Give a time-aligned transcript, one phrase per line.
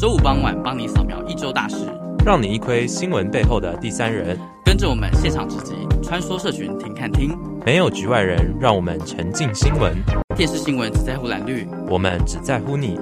[0.00, 1.76] 周五傍晚帮你扫描一周大事，
[2.24, 4.34] 让你一窥新闻背后的第三人。
[4.64, 9.94] 跟着我们现场直击，穿梭社群听看听，没有局外人，让我们沉浸新闻。
[10.34, 12.98] 电视新闻只在乎蓝绿，我们只在乎你。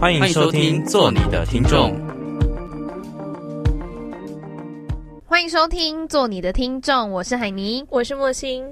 [0.00, 1.96] 欢迎收听，做你的听众。
[5.26, 7.12] 欢迎收听，做你的听众。
[7.12, 8.64] 我是海尼，我是莫心。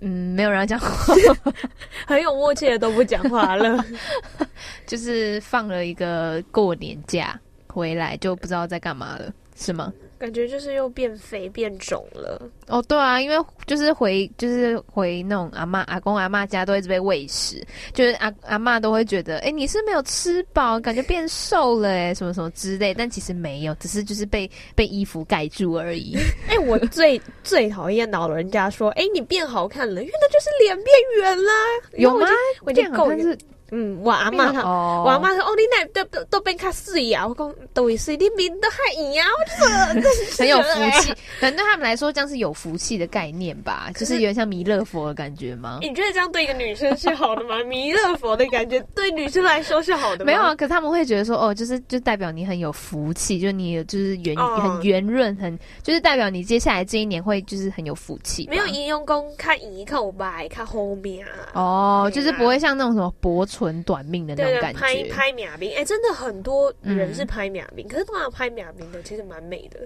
[0.00, 1.14] 嗯，没有人要讲话，
[2.06, 3.84] 很有默契的都不讲话了。
[4.86, 7.38] 就是放了一个过年假
[7.68, 9.92] 回来，就不知道在干嘛了，是吗？
[10.18, 12.40] 感觉就是又变肥变肿了。
[12.68, 26.16] 哦，对啊，因为就是回就是回那种阿妈、阿公、阿妈家都一直被喂食，就是阿阿嬷都会觉得，哎，你是没有吃饱，感觉变瘦了，哎，什么什么之类，但其实没有，只是就是被被衣服盖住而已。
[26.48, 31.52] 哎，我最最讨厌老人家说，哎，你变好看了，因为那就是脸变圆啦。
[31.98, 32.26] 有吗？
[32.62, 33.36] 我已经够是。
[33.70, 38.76] 嗯，我阿妈，哦、我阿妈说：“哦，你奶都都都变卡水啊！”我讲：“都会水，你面都还
[39.12, 41.12] 圆啊！”我就说：“很有福气。
[41.40, 45.78] ”可能对他们来说，这样是有福气的概念吧，就是有点像弥勒佛的感觉吗？
[45.82, 47.62] 你觉得这样对一个女生是好的吗？
[47.64, 50.26] 弥勒佛的感觉对女生来说是好的吗？
[50.30, 61.50] 没有啊，可他们会觉得说：“哦，就是就代表你很有福气，就你就是圆、哦、很圆润，很就是代表你接下来这一年会就是很有福气。”没有应用功，看一看白，看后面啊。
[61.54, 64.80] 哦，就是不会像那种什么薄唇短命的那种感觉。
[64.80, 69.80] 拍拍秒兵，哎，真的很多人是拍秒兵，嗯、可是通常拍秒兵的其实蛮美的。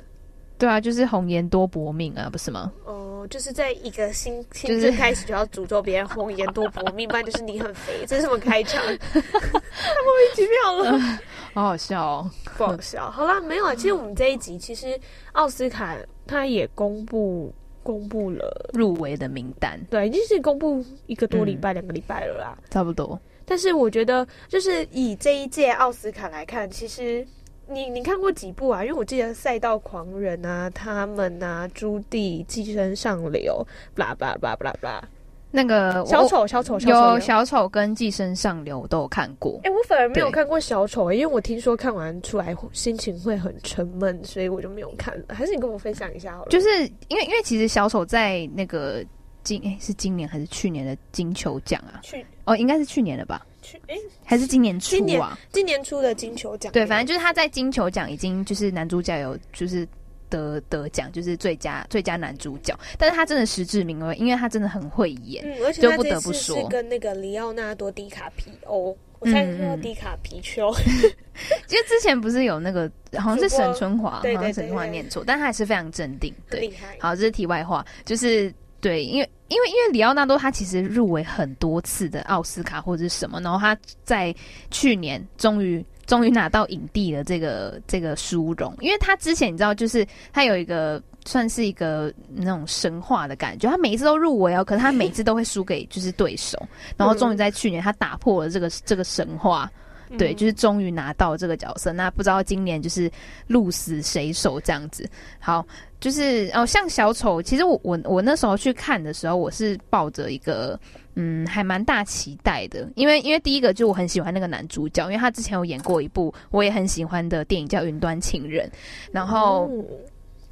[0.58, 2.70] 对啊，就是红颜多薄命啊，不是吗？
[2.84, 8.84] 哦，就是在一个新新生开始就要诅咒别人红颜多薄命， 不然就是你很肥，这是什么开场？
[8.84, 10.98] 太莫名其妙了，
[11.54, 13.10] 好好笑哦，不好笑。
[13.10, 14.98] 好啦，没有啊，其实我们这一集其实
[15.32, 23.18] 奥斯卡他也公布公布了入围的名单，对，已经是公布一个多礼拜、两、嗯、个礼拜了啦，差不多。
[23.50, 27.26] 但是我觉得，就是以这一届奥斯卡来看，其实
[27.66, 28.84] 你你看过几部啊？
[28.84, 35.02] 因为我记得《赛道狂人》啊，他们啊，朱棣、寄生上流，巴拉巴拉巴拉巴拉。
[35.50, 39.58] 那个小丑，小丑，有小丑跟寄生上流都有看过。
[39.64, 45.24] 哎、欸，我反而没有看过小丑，因为我听说看完出来心情会很沉闷，所以我就没有看了。
[45.30, 46.50] 还是你跟我分享一下好了。
[46.50, 46.68] 就是
[47.08, 49.04] 因为因为其实小丑在那个。
[49.42, 51.98] 今哎，是今年还是去年的金球奖啊？
[52.02, 53.40] 去哦，应该是去年的吧？
[53.70, 54.98] 去哎，还是今年初啊？
[54.98, 55.22] 今年，
[55.52, 56.72] 今年初的金球奖。
[56.72, 59.86] 对，反正就是他在金球奖已经就是男主角有就是
[60.28, 62.76] 得得奖，就是最佳最佳男主角。
[62.98, 70.72] 但是他真的实至名归，因为他真的很会演，嗯，而且不得不说跟那个里奥纳多·迪卡皮欧，我猜是迪卡皮丘。
[71.66, 76.34] 其实之前不是有那个好像是沈春华，好像沈春华念错，但他还是非常镇定。
[76.50, 78.52] 对，好，这是题外话，就是。
[78.80, 84.34] 对，因为因为因为里奥纳多他其实入围很多次的奥斯卡或者是什么，然后他在
[84.70, 96.58] 去年终于终于拿到影帝的这个这个殊荣，因为他之前你知道就是他有一个算是一个那种神话的感觉，他每一次都入围哦，可是他每一次都会输给就是对手，
[96.96, 99.70] 然后终于在去年他打破了这个这个神话。
[100.18, 101.92] 对，就是终于拿到这个角色。
[101.92, 103.08] 那不知道今年就是
[103.46, 105.08] 鹿死谁手这样子。
[105.38, 105.64] 好，
[106.00, 110.80] 就是哦，像小丑，其实我我我那时候去看的时候，我是抱着一个
[111.14, 112.88] 嗯，还蛮大期待的。
[112.96, 118.66] 因为因为第一个就我很喜欢那个男主角，因为他之前有演过一部我也很喜欢的电影叫《云端情人》。
[119.12, 119.70] 然后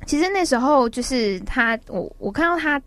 [0.06, 2.80] 其实那时候就是他，我我看到他。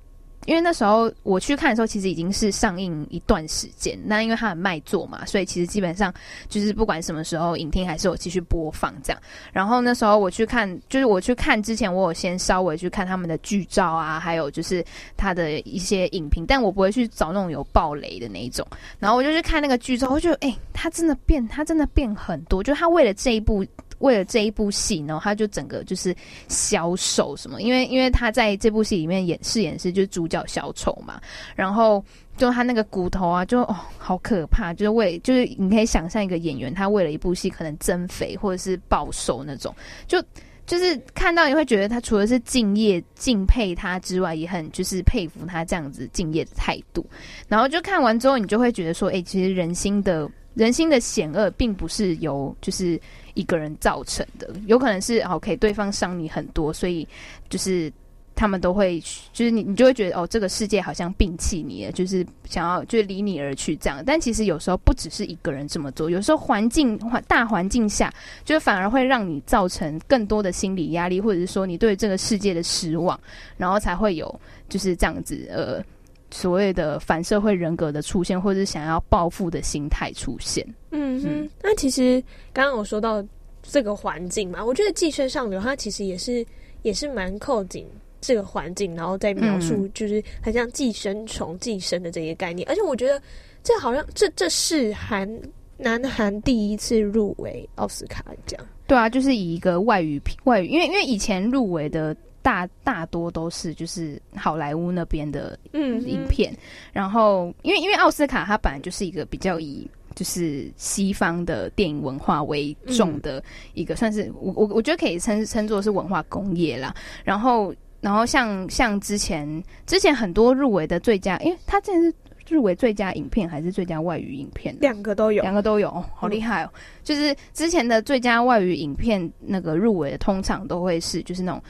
[0.46, 4.00] 因为那时候我去看的时候，其实已经是上映一段时间。
[4.04, 6.14] 那因为它很卖座嘛，所以其实基本上
[6.50, 9.22] 就是不管什么时候，影厅还是有继续播放这样。
[9.54, 14.84] 然后那时候我去看，就是我去看之前，我有先稍微去看他们的剧照啊，还有就是
[15.16, 18.66] 他的一些影评，但我不会去找那种有爆雷的那一种。
[19.00, 22.64] 然后我就去看那个剧照，我就觉得，哎，他真的变，他真的变很多。
[22.64, 23.66] 就他为了这一部。
[24.02, 26.14] 为了这一部戏呢，他就整个就是
[26.48, 31.22] 消瘦什么，因为因为他在这部戏里面演饰演是就是主角小丑嘛，
[31.56, 32.04] 然后
[32.36, 39.74] 就他那个骨头啊，就哦好可怕，就是为就是你可以想象一个演员他为了一部戏可能增肥或者是暴瘦那种，
[40.08, 40.22] 就
[40.66, 47.06] 就是看到你会觉得他除了是敬业敬佩他之外，也很就是佩服他这样子敬业的态度，
[47.48, 53.00] 然后就看完之后你就会觉得说，哎，其实人心的人心的险恶并不是由就是。
[53.34, 57.08] 一个人造成的，有可能是 OK，对方伤你很多，所以
[57.50, 57.92] 就是
[58.36, 59.00] 他们都会，
[59.34, 64.04] 就是你你就会觉得哦，这个世界好像摒弃你了，就是想要就离你而去这样。
[64.06, 68.14] 但其实有时候不只是一个人这么做，有时候环境环大环境下，
[68.44, 73.20] 就反而会让你造成更多的心理压力，或者是说你对这个世界的失望，
[73.58, 74.40] 然后才会有
[74.70, 75.84] 就是这样子呃。
[76.32, 80.66] 所谓的反社会人格的出现，或者是想要报复的心态出现。
[80.92, 82.24] 嗯哼，那其实
[82.54, 83.24] 刚刚我说到
[83.62, 86.46] 这个环境嘛，我觉得《寄生上流》它其实也是
[86.84, 87.86] 也是蛮扣紧
[88.22, 93.22] 这个环境，然后再描述就是很像寄生虫寄生的这些概念，而且我觉得
[93.62, 95.30] 这好像这这是韩
[95.78, 98.60] 南韩第一次入围奥斯卡奖。
[98.88, 102.16] 对啊，就是以一个外语外语，因为因为以前入围的。
[102.42, 106.58] 大大多都是就是好莱坞那边的嗯影片，嗯、
[106.92, 113.44] 然后因为因为奥斯卡它本来就是一个比较以就是西方的电影文化为重的
[113.74, 116.94] 一个，嗯、算是我我我觉得可以称称作是文化工业啦。
[117.24, 122.14] 然后然后像像之前之前很多入围的最佳，因为它这是
[122.50, 124.76] 入围最佳影片还是最佳外语影片？
[124.82, 126.70] 两个都有，两个都有，哦、好厉害哦！
[126.74, 131.62] 嗯、就是之前的最佳外语影片那个入围的，通常都会是就是那种。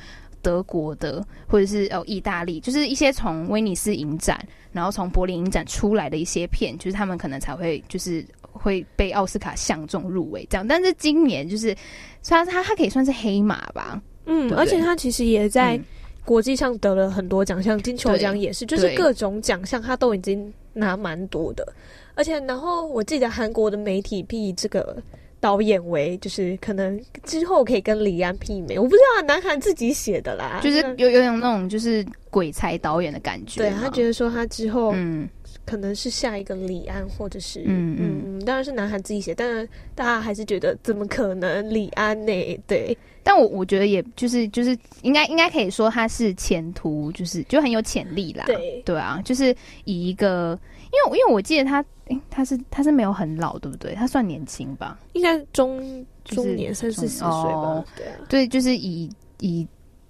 [0.41, 4.39] 德国的，或者是哦，意大利，就是一些从威尼斯影展，
[4.71, 10.67] 然后从柏林影展出来的一些片，就是他们可能才会就是会被奥斯卡相中入围这样。
[10.67, 11.75] 但是今年就是，
[12.23, 15.79] 他他他可以算是黑马吧，嗯，而且他其实也在
[16.25, 21.73] 国际上得了很多奖项，金球奖也是，就是各种奖项他都已经拿蛮多的。
[22.15, 25.01] 而且然后我记得韩国的媒体批这个。
[25.41, 33.59] 导演为就是可能之后可以跟李安媲美，我不知道南韩自己写的啦，就是有有点那种就是鬼才导演的感觉。
[33.59, 35.27] 对，他觉得说他之后嗯
[35.65, 42.61] 可能是下一个李安，或者是嗯嗯嗯，当然是南韩自己写，但是大家还是觉得怎么可能李安呢？
[42.67, 48.43] 对，但我我觉得也就是就是应该应该可以说他是前途就是就很有潜力啦。
[48.45, 49.55] 对对啊，就是
[49.85, 50.59] 以一个。
[50.93, 51.81] 因为因为我记得他，
[52.29, 53.93] 他是他是没有很老，对不对？
[53.95, 57.29] 他算年轻吧，应该中中年三四十岁吧。
[57.29, 59.09] 哦、对啊，对，就是以
[59.39, 59.67] 以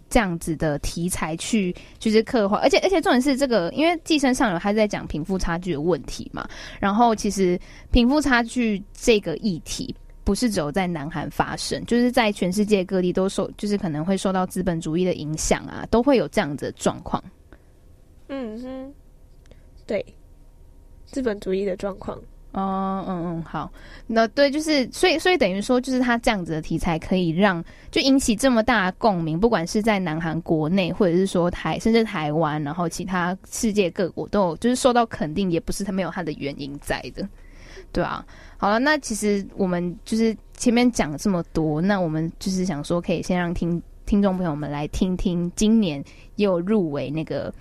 [0.09, 6.47] 这样子的题材去就是刻画，而且而且重点是这个，因为《寄生上流》他在讲贫富差距的问题嘛。
[6.79, 7.57] 然后其实
[7.91, 17.23] 贫富差距这个议题不是只有在南韩发生，就是在全世界各地都受，就是可能会受到资本主义的影响啊，都会有这样子的状况。
[18.27, 18.93] 嗯哼，
[19.85, 20.05] 对。
[21.11, 22.17] 资本主义的状况，
[22.53, 23.71] 哦，嗯嗯，好，
[24.07, 37.27] 那对，就是所以，所以等于说，就是他这样子的题材可以让就引起这么大的共鸣，不管是在南韩国内，或者是说台，甚至台湾，然后其他世界各国都有，就是受到肯定，也不是他没有他的原因在的，
[37.91, 38.25] 对啊，
[38.57, 46.03] 好了，那其实我们就是前面讲了这么多，那我们就是想说，可以先让听听众朋友们来听听，今年
[46.35, 47.53] 也有入围那个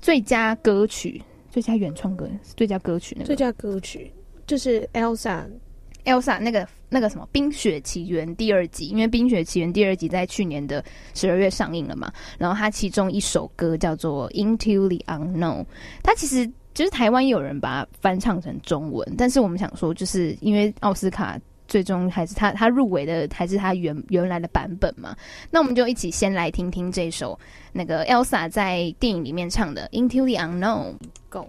[0.00, 1.20] 最佳歌曲。
[1.56, 3.26] 最佳原创歌，最佳歌曲那个。
[3.28, 4.12] 最佳歌曲
[4.46, 15.62] 就是 Elsa，Elsa 那个那个什么《冰雪奇缘》第二集，因为《冰雪奇缘》第二集在去年的十二月上映了嘛，然后它其中一首歌叫做《Into the Unknown》，
[16.02, 21.40] 它其实就是台湾有人把它翻唱成中文，但是我们想说，就是因为奥斯卡。
[21.66, 25.16] 最终还是他他入围的还是他原原来的版本嘛？
[25.50, 27.38] 那我们就一起先来听听这首
[27.72, 30.94] 那个 Elsa 在电影里面唱的《Into the Unknown》
[31.28, 31.48] ，Go。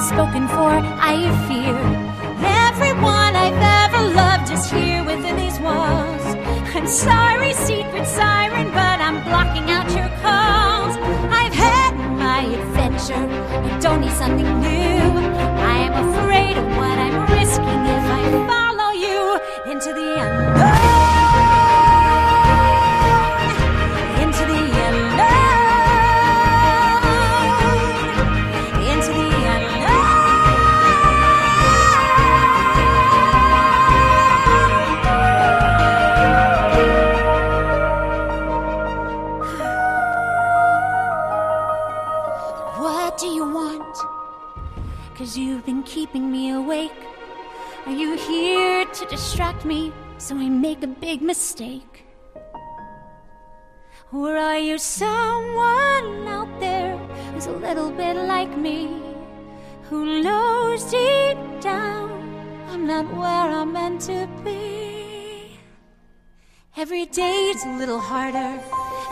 [0.00, 0.70] spoken for,
[1.12, 1.16] I
[1.48, 1.76] fear.
[2.68, 6.24] Everyone I've ever loved is here within these walls.
[6.74, 10.94] I'm sorry, secret siren, but I'm blocking out your calls.
[11.32, 11.92] I've had
[12.24, 13.24] my adventure,
[13.68, 15.06] I don't need something new.
[15.72, 20.45] I am afraid of what I'm risking if I follow you into the unknown.
[49.66, 52.04] Me so I make a big mistake?
[54.12, 56.96] Or are you someone out there
[57.32, 59.02] who's a little bit like me?
[59.90, 62.10] Who knows deep down
[62.70, 65.58] I'm not where I'm meant to be?
[66.76, 68.60] Every day's a little harder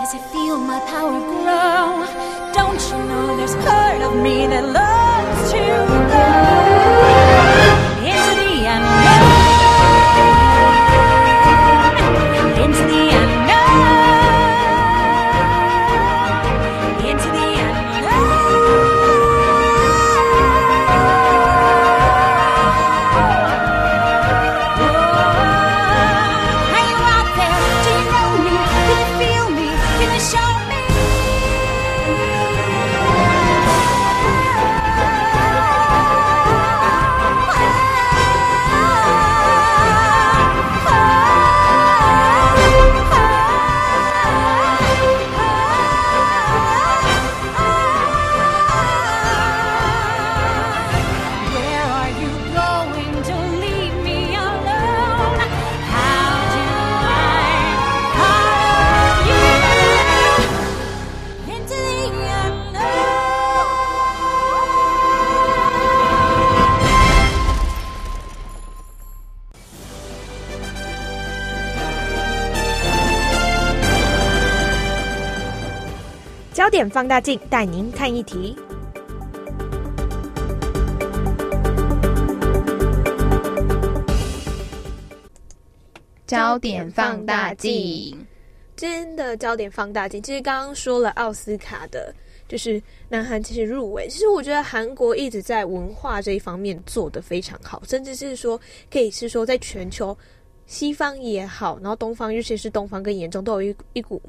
[0.00, 2.06] as I feel my power grow.
[2.52, 5.64] Don't you know there's part of me that loves to
[6.14, 6.28] go
[8.10, 9.33] into the unknown,
[76.94, 78.56] 放大镜带您看一题。
[86.24, 88.16] 焦点放大镜。
[88.76, 92.14] 今天的焦点放大镜，其实刚刚说了奥斯卡的，
[92.46, 94.06] 就是南韩其实入围。
[94.08, 100.16] 其实我觉得韩国一直在文化这一方面做的非常好，甚至是说可以是说在全球
[100.66, 104.22] 西方也好，然后东方，尤其是东方更严重，都有一一股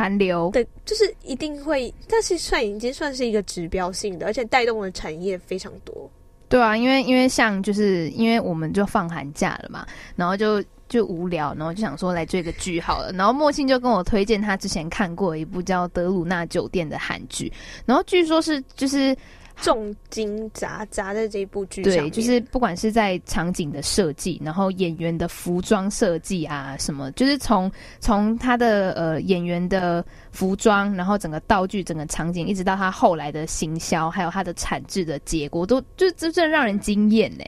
[0.00, 6.10] 韩流对，就是一定会，但是算已经算是一个指标性的，而且带动的产业非常多。
[6.48, 13.12] 对啊，因为因为像就是因为我们就放寒假了嘛，然后就就无聊，然后就想说来追个剧好了。
[13.12, 17.52] 然后莫庆就跟我推荐他之前看过一部叫《德鲁纳酒店》的韩剧，
[17.84, 19.14] 然后据说是就是。
[19.62, 37.44] 重金砸砸在这一部剧上，对，就是不管是在场景的设计，然后演员的服装设计啊，什么，就是从从他的呃演员的服装，然后整个道具、整个场景，一直到他后来的行销，还有他的产制的结果，都就真正让人惊艳呢。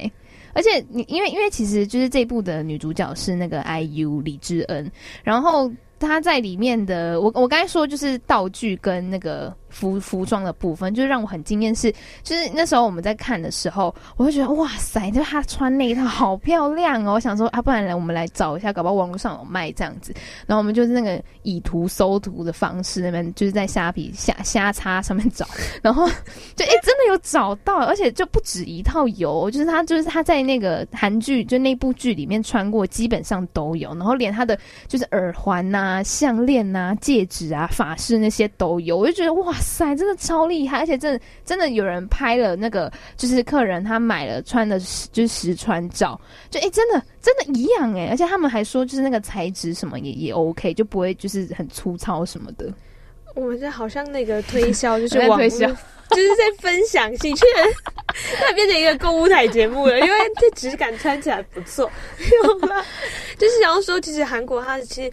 [0.54, 4.90] 而且你因为因为其实就是这部的女主角是那个 IU 李智恩，
[5.23, 9.57] 然后她在里面的我我刚才说就是道具跟那个。
[9.73, 11.75] 服服装的部分，就让我很惊艳。
[11.75, 11.91] 是，
[12.23, 17.14] 就是那时候我们在看的时候，我会觉得哇塞，就他穿那一套好漂亮哦。
[17.14, 20.14] 我想说啊，不然来我们来找一下，搞不好网络上有卖这样子。
[20.47, 25.47] 然后我们就是那个以图搜图的方式，那边就是在虾皮瞎瞎叉上面找，
[25.83, 26.07] 然后
[26.55, 33.88] 就哎、真的有找到，而且就不止一套有，就是他就是他在那个韩剧就那部剧里面穿过，基本上都有。
[33.95, 39.55] 然后连他的就是耳环呐、项链呐、戒指啊、发饰那些都有，我就觉得哇。
[39.62, 44.78] 塞，真的超厉害，而且真的真的有人拍了那个，就是客人他买了穿的，
[45.12, 52.71] 就是实穿照，就哎、欸，真的真的一样哎，而且他们还说，就是那个材质什么也也 OK，就不会就是很粗糙什么的。
[53.35, 57.45] 我们这好像那个推销，就是 网推销，就是在分享兴趣，
[58.38, 61.90] 它变成一个购物台节目了，因为这质感穿起来不错，
[62.45, 62.85] 有吗？
[63.38, 65.12] 就是想要说，其实韩国它其实。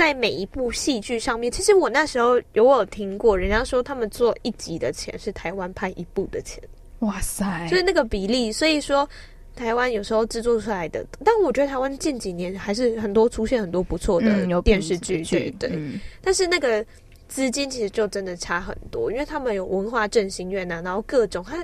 [0.00, 6.58] 在每一部戏剧上面，其实我那时候有我有听过，人家说他们做一集的钱是台湾拍一部的钱，
[7.00, 8.50] 哇塞，就是那个比例。
[8.50, 9.06] 所以说，
[9.54, 15.68] 台湾有时候制作出来的，但我觉得台湾近几年还是很多出现很多不错的电视剧，对对。
[15.74, 16.82] 嗯、但是那个
[17.28, 21.62] 资金其实就真的差很多，因为他们有文化振兴院啊，然后各种，他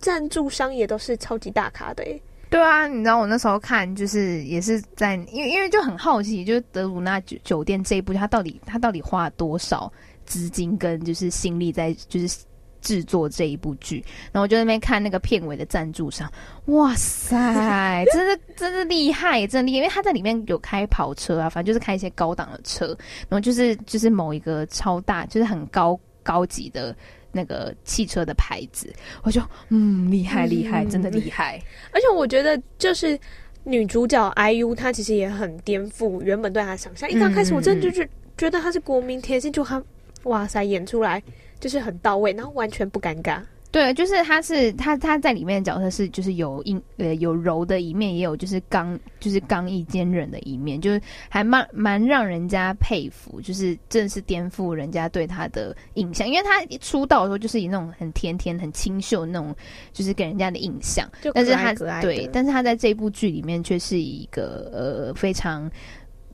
[0.00, 2.20] 赞助商也都是超级大咖的诶。
[2.50, 9.92] 对啊，你知道我那时候看，就是也是在，因为因为就很好奇，就是德鲁纳酒酒店这一部，他到底他到底花了多少
[10.24, 12.38] 资金跟就是心力在就是
[12.80, 14.02] 制作这一部剧，
[14.32, 16.30] 然后我就在那边看那个片尾的赞助商，
[16.66, 22.96] 哇塞，真的真的厉害，真的厉害，因为他在里面有开跑车啊，反正就是开一些高档的车，
[23.28, 26.96] 然后就是就是某一个超大，就是很高高级的。
[27.32, 28.92] 那个汽车的牌子，
[29.22, 31.60] 我就嗯，厉害厉害，真的厉害。
[31.92, 33.18] 而且我觉得，就是
[33.64, 37.08] 女主角 IU，她其实也很颠覆原本对她的想象。
[37.10, 39.82] 一刚开始，我真的就是觉得她是国民甜心，就她
[40.24, 41.22] 哇塞，演出来
[41.60, 43.40] 就是很到位，然后完全不尴尬。
[43.70, 59.54] 对，就是他是他他在里面的角色是就是有硬呃有柔的一面，也有就是刚就是刚毅坚韧的一面，就是还蛮蛮让人家佩服，就是真的是颠覆人家对他的印象，因为他一出道的时候就是以那种很甜甜很清秀那种，
[59.92, 65.70] 就是给人家的印象，但是他对，但是他在这部剧里面却是一个呃非常。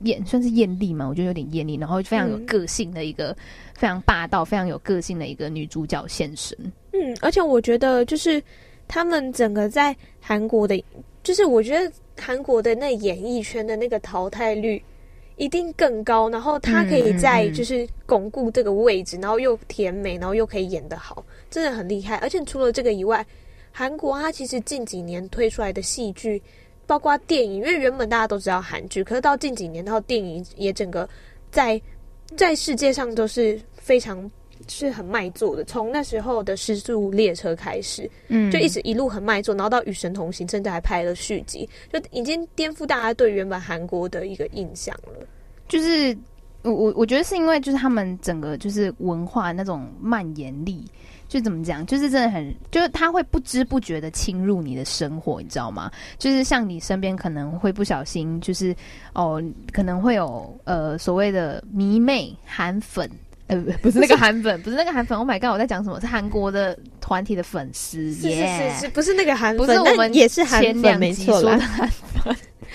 [0.03, 1.07] 艳算是艳丽嘛？
[1.07, 3.35] 我觉得有点艳丽，然后非常有个性的一个、嗯、
[3.75, 6.57] 非常霸道、非常有个性的一个女主角现身。
[6.91, 8.41] 嗯，而且我觉得就是
[8.87, 10.83] 他们整个在韩国的，
[11.23, 14.81] 就是我觉得韩国的那演艺圈的那个淘汰率
[15.37, 16.29] 一定更高。
[16.29, 22.17] 然后她可以在就是巩固这个位置，然后又甜美，然后又可以演得好，真的很厉害。
[22.17, 23.25] 而且除了这个以外，
[23.71, 26.41] 韩国它其实近几年推出来的戏剧。
[26.87, 31.07] 包括电影，因为原本大家都知道韩剧，可是到近几年，到电影也整个
[31.51, 31.81] 在
[32.35, 34.29] 在世界上都是非常
[34.67, 35.63] 是很卖座的。
[35.63, 45.25] 从那时候的《失速列车》开始，嗯，就一直一路很卖座，然后到《与神同行》，甚至还拍了续集，就已经颠覆大家对原本韩国的一个印象了。
[45.67, 46.15] 就是
[46.61, 50.85] 我我我觉得是因为就是他们整个就是文化那种蔓延力。
[51.35, 55.91] 就怎么讲，就是真的很，就是他会不知不觉的侵入你的生活，你知道吗？
[56.17, 58.73] 就是像你身边可能会不小心，就是
[59.11, 63.09] 哦，可能会有呃所谓的迷妹韩粉，
[63.47, 65.17] 呃不是那个韩粉，不是那个韩粉。
[65.17, 65.99] Oh my god，我在讲什么？
[65.99, 71.59] 是韩国的团体的粉丝，是是是是，不是那个韩粉，不是我们也是韩粉，没错啦。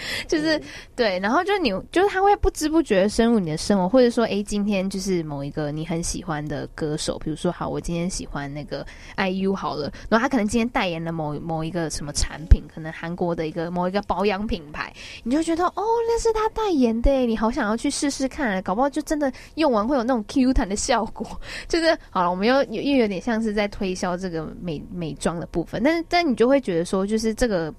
[0.28, 0.60] 就是
[0.94, 14.92] 对，然后就你就是他会不知不觉的深入你的生活，或者说，哎，今天就是某一个你很喜欢的歌手，比如说，好，我今天喜欢那个 IU 好了，然后他可能今天代言了某某一个什么产品，可能韩国的一个某一个保养品牌，
[15.22, 21.26] 你就觉得哦，那是他代言的，你好想要去试试看，搞不好就真的用完会有那种 Q 弹的效果。
[21.68, 27.72] 就是好了，我们又又有点像是在推销这个美美妆的部分，但是但你就会觉得说，就是这个。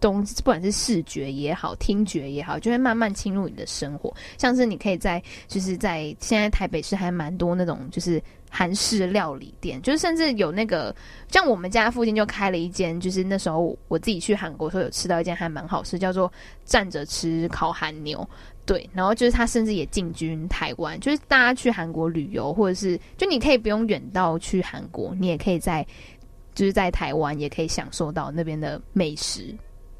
[0.00, 4.14] 东西不管是视觉也好，听觉也好，就会慢慢侵入你的生活。
[4.36, 10.94] 像是你可以在，就是在现在台北市还蛮多那种就是韩式料理店，就是甚至有那个
[11.28, 16.30] 像我们家附近就开了一间，就是那时候我自己去韩国的时候有吃到一间还蛮好吃，叫做
[16.64, 18.28] 站着吃烤韩牛。
[18.66, 25.86] 对，然后就是他甚至也进军台湾，就是大家去韩国旅游，或者是就你可以不用远到去韩国，你也可以在
[26.54, 29.54] 就是在台湾也可以享受到那边的美食。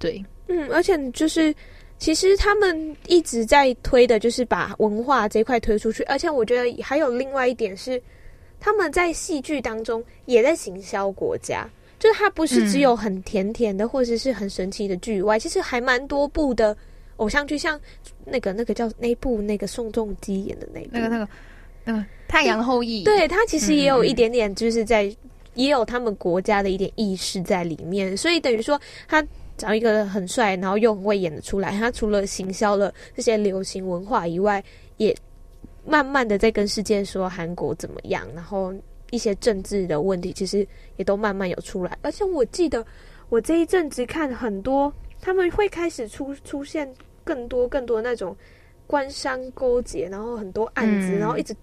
[0.05, 1.55] 对，嗯，而且就是，
[1.99, 6.03] 其实他们一直在推的，就是把文化这一块推出去。
[6.03, 8.01] 而且我觉得还有另外一点是，
[8.61, 11.67] 他们在戏剧当中也在行销国家，
[11.99, 16.77] 就是它不是只有很甜甜的，或者是很神奇的剧以外，嗯、其实还蛮多部的
[17.17, 17.81] 偶像剧，像
[18.27, 21.29] 那个那个叫那部那个宋仲基演的那部那个那个
[21.85, 25.17] 那个《太阳后裔》，对，他其实也有一点点，就是在、嗯、
[25.55, 29.27] 也有他们国家的一点意识在里面，所以等于说他。
[29.57, 31.71] 找一个很帅，然后又很会演的出来。
[31.73, 34.63] 他除了行销了这些流行文化以外，
[34.97, 35.17] 也
[35.85, 38.27] 慢慢的在跟世界说韩国怎么样。
[38.35, 38.75] 然后
[39.11, 41.97] 一些政治的问题，其实也都慢慢有出来。
[42.03, 42.85] 而且我记得
[43.29, 48.37] 我这一阵子看很多，他们会开始出出现更多更多那种
[48.87, 51.55] 官商勾结，然后很多案子，嗯、然后一直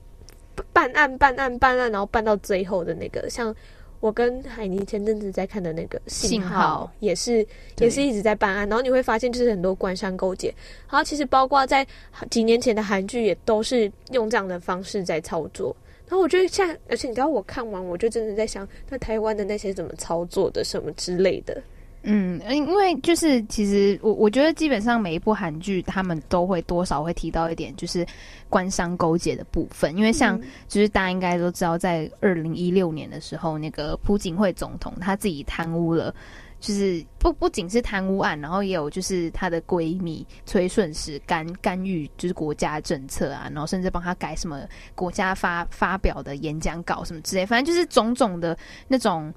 [0.71, 3.53] 办案办案办案，然后办到最后的那个像。
[4.01, 7.45] 我跟海尼前阵子在看的那个信号，也是
[7.77, 10.47] 也是一直在办案，然后你会发现就是很多官商勾结，
[10.89, 11.87] 然后其实包括在
[12.29, 15.75] 几年前的韩剧也都是用这样的方式在操作，
[16.07, 21.61] 然后我觉得现在，而且你知道我看完，我就真的在想，那台湾的那些怎么操作的什么之类的。
[22.03, 28.03] 嗯，因为就是其实我我觉得基本上每一部韩剧他们都会多少会提到一点就是
[28.49, 36.11] 官商勾结的部分，因为像就是大家应该都知道，在二零一六年的时候，那个朴槿惠总统他自己贪污了，
[36.59, 44.61] 就是不不仅是贪污案，然后也有就是她的闺蜜崔顺实干干预就是国家政策啊，然后甚至帮他改什么
[44.95, 49.31] 国家发发表的演讲稿什么之类，反正就是种种的那种。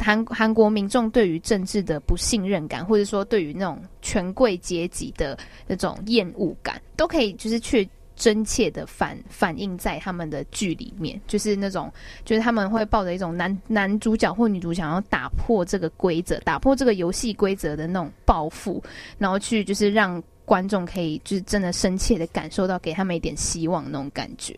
[0.00, 11.92] 韩韩国民众对于政治的不信任感，或者说对于那种权贵阶级的那种厌恶感，都可以就是去真切的反反映在他们的剧里面，就是那种
[12.24, 18.82] 就是他们会抱着一种男男主角或女主角要打破这个规则、打破这个游戏规则的那种抱负，
[19.18, 24.56] 然后去就是让观众可以就是真的深切的感受到给他们一点希望那种感觉。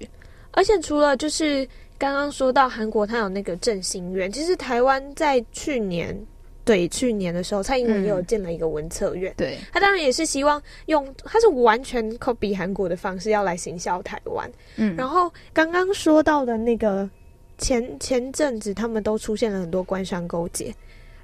[0.52, 1.68] 而且除了就是。
[2.02, 4.28] 刚刚说到韩国，它有那个振兴院。
[4.32, 6.20] 其实台湾在去年，
[6.64, 9.32] 对去年的时候，蔡英文也有建了一个文策院。
[9.36, 14.50] 对，他当然也是希望用，他是完全 copy 韩国的方式要来行销台湾。
[14.74, 17.08] 嗯，然后刚刚说到的那个
[17.56, 20.74] 前前阵子他们都出现了很多官商勾结，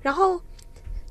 [0.01, 0.41] 然后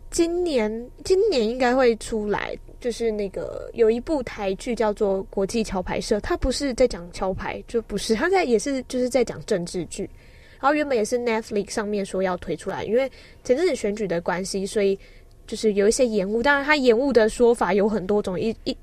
[0.09, 10.09] 今年今年应该会出来，就是那个有一部台剧叫做《国际桥牌社》，它不是在讲桥牌，就不是，它在也是就是在讲政治剧。
[10.59, 13.07] 然后原本也是 Netflix 上面说要推出来，因为
[13.43, 14.97] 前阵子选举的关系，所以
[15.45, 16.41] 就是有一些延误。
[16.41, 18.75] 当然，它延误的说法有很多种，一一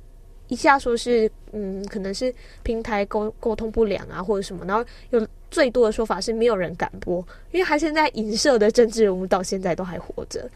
[0.46, 4.64] 一下说是嗯，可能是平台沟沟通不良啊，或者什么。
[4.64, 7.18] 然后有最多的说法是没有人敢播，
[7.50, 10.48] 因为他现在影射的政治人物到现在都还活着。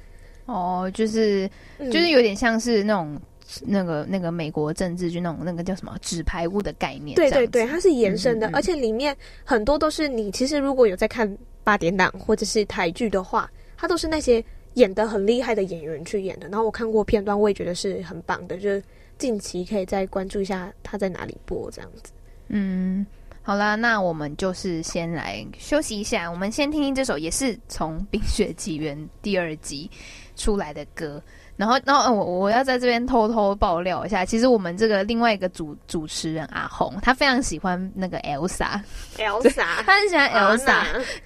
[0.47, 3.21] 哦，就是就是有点像是那种。
[3.65, 16.49] 那个那个美国政治就那种那个叫什么纸牌屋的概念，对对对，它是延伸的，嗯嗯嗯，而且里面很多都是你其实如果有在看八点档或者是台剧的话，它都是那些演的很厉害的演员去演的。
[16.49, 18.83] 然后我看过片段，我也觉得是很棒的，就是
[19.17, 22.13] 近期可以再关注一下它在哪里播这样子。
[22.49, 23.07] 嗯，
[23.43, 29.91] 好啦，那我们就是先来休息一下，我们先听听这首也是从《冰雪奇缘》第二集
[30.37, 31.23] 出来的歌。
[31.59, 40.83] 然后，然后我我要在这边偷偷爆料一下，其实我们这个另外一个主主持人阿红，他非常喜欢那个 Elsa，Elsa， 他很喜欢 Elsa，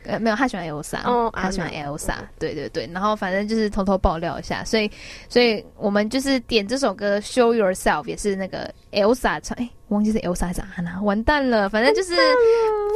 [0.07, 2.89] 呃，没有，他喜欢 Elsa，哦，他喜欢 Elsa，对对对。
[2.95, 4.91] 然后反正就是偷偷爆料一下，所以，
[5.29, 12.15] 所以我们就是点这首歌《Show Yourself》，也是那个 Elsa 唱，哎，忘记是 Elsa 还是安娜，完蛋了，反正就是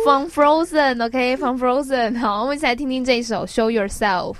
[0.05, 4.33] From Frozen，OK，From Frozen，好，我们一起来听听这一首《Show Yourself》。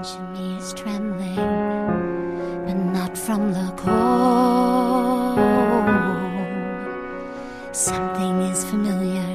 [0.00, 1.36] attention is trembling,
[2.64, 5.38] but not from the cold.
[7.72, 9.28] Something is familiar,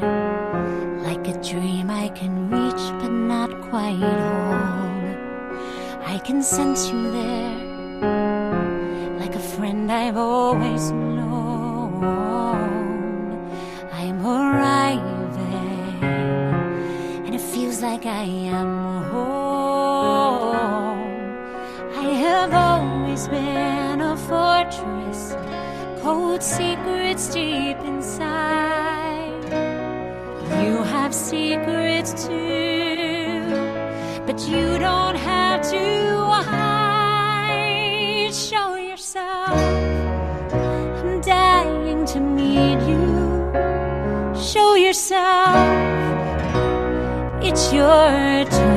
[1.04, 5.17] like a dream I can reach but not quite hold.
[6.04, 7.60] I can sense you there,
[9.19, 12.04] like a friend I've always known.
[13.93, 16.04] I'm arriving,
[17.25, 19.05] and it feels like I am.
[23.15, 25.38] always been a fortress,
[26.01, 29.43] cold secrets deep inside.
[30.62, 33.39] You have secrets too,
[34.25, 36.17] but you don't have to
[36.49, 38.34] hide.
[38.34, 39.58] Show yourself,
[40.51, 44.34] I'm dying to meet you.
[44.36, 45.56] Show yourself,
[47.41, 48.74] it's your turn.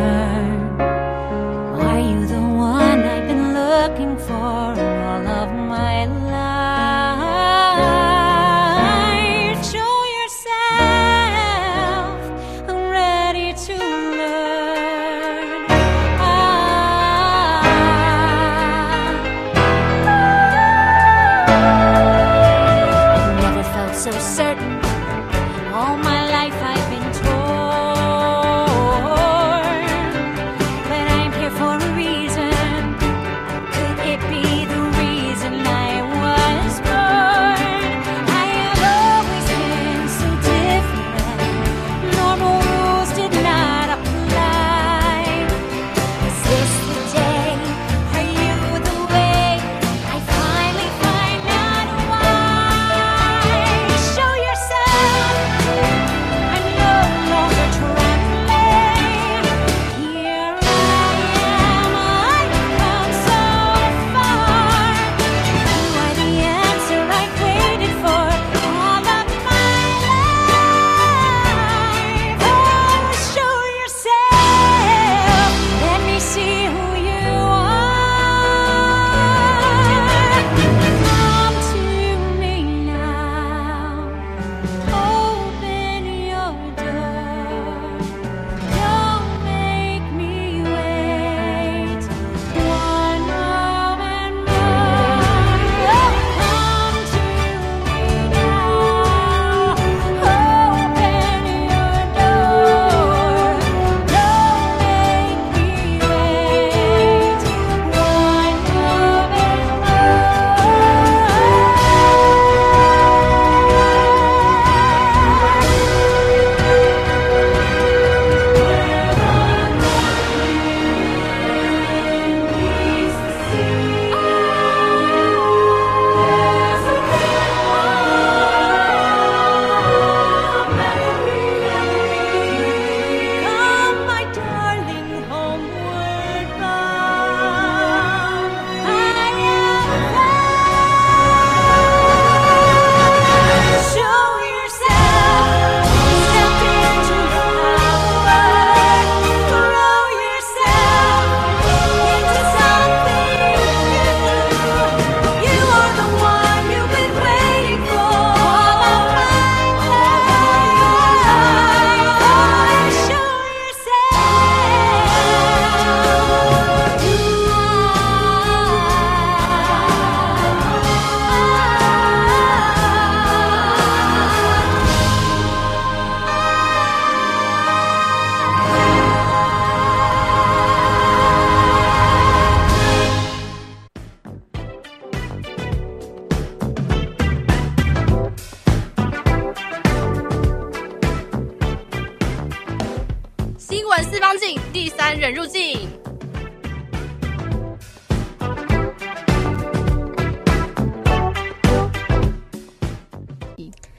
[193.69, 195.87] 新闻四方镜第三人入境。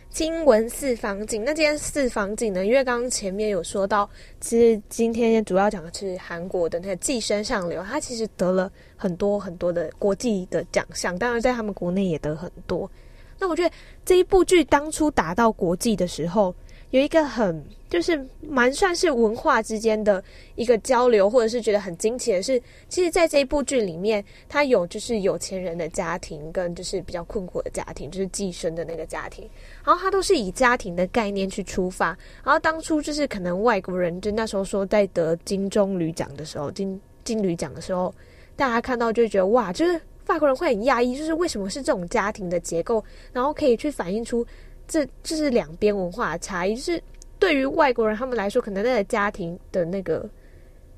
[0.10, 2.66] 新闻四方镜，那今天四方镜呢？
[2.66, 4.10] 因为刚刚前面有说到，
[4.42, 12.90] 其实今天主要讲的是韩国的那个《寄生上流》，它其实得了很多很多的国际的奖项，当然在他们国内也得很多。
[13.38, 13.72] 那我觉得
[14.04, 16.56] 这一部剧当初打到国际的时候，
[16.90, 20.24] 有一个很就是蛮算是文化之间的
[20.56, 29.50] 一个交流，或者是觉得很惊奇的是，其实，在这一部剧里面，他有就是有钱人的家庭跟就是比较困苦的家庭，就是寄生的那个家庭，
[29.84, 32.18] 然后他都是以家庭的概念去出发。
[32.44, 38.14] 然后当初就是可能外国人就那时候说在得金棕榈奖的时候，金金驴奖的时候，
[38.56, 44.46] 大家看到就觉得哇，就是法国人会很讶异，就是为什么是这种家庭的结构，然后可以去反映出。
[44.92, 47.00] 这就是两边文化的差异，就是
[47.40, 50.30] 对于外国人他们来说，可能那个家庭的那个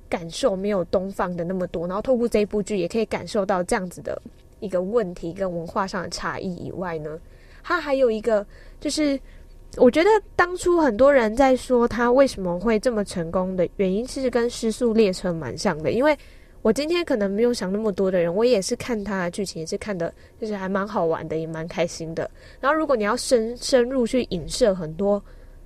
[0.10, 1.88] 感受没有东方的那么多。
[1.88, 4.22] 然后透过这一部剧，也可以感受到这样子的
[4.60, 7.20] 一个问题跟文化上的差异以外呢，
[7.64, 8.46] 他还有一个
[8.80, 9.20] 就是，
[9.78, 16.18] 我觉得当初很多人在说他为什么会这么成功的原因，其实跟《失速列车》蛮像的，因为。
[16.64, 22.30] 我今天可能没有想那么多的人，我也是看他的剧情，也是看的，就是还蛮好玩的，也蛮开心的。
[22.60, 25.20] 然后，如果你要深深入去影射很多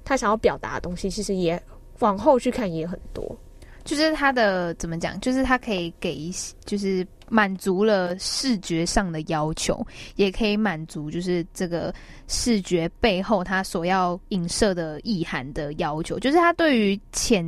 [0.06, 1.62] 他想要表达的东西，其实也
[2.00, 3.36] 往后去看也很多。
[3.84, 5.20] 就是他的怎么讲？
[5.20, 11.94] 就是他可以给一些，就是满足了视觉上的要求，也可以满足就是这个
[12.28, 16.18] 视觉背后他所要影射的意涵的要求。
[16.18, 17.46] 就是他对于浅。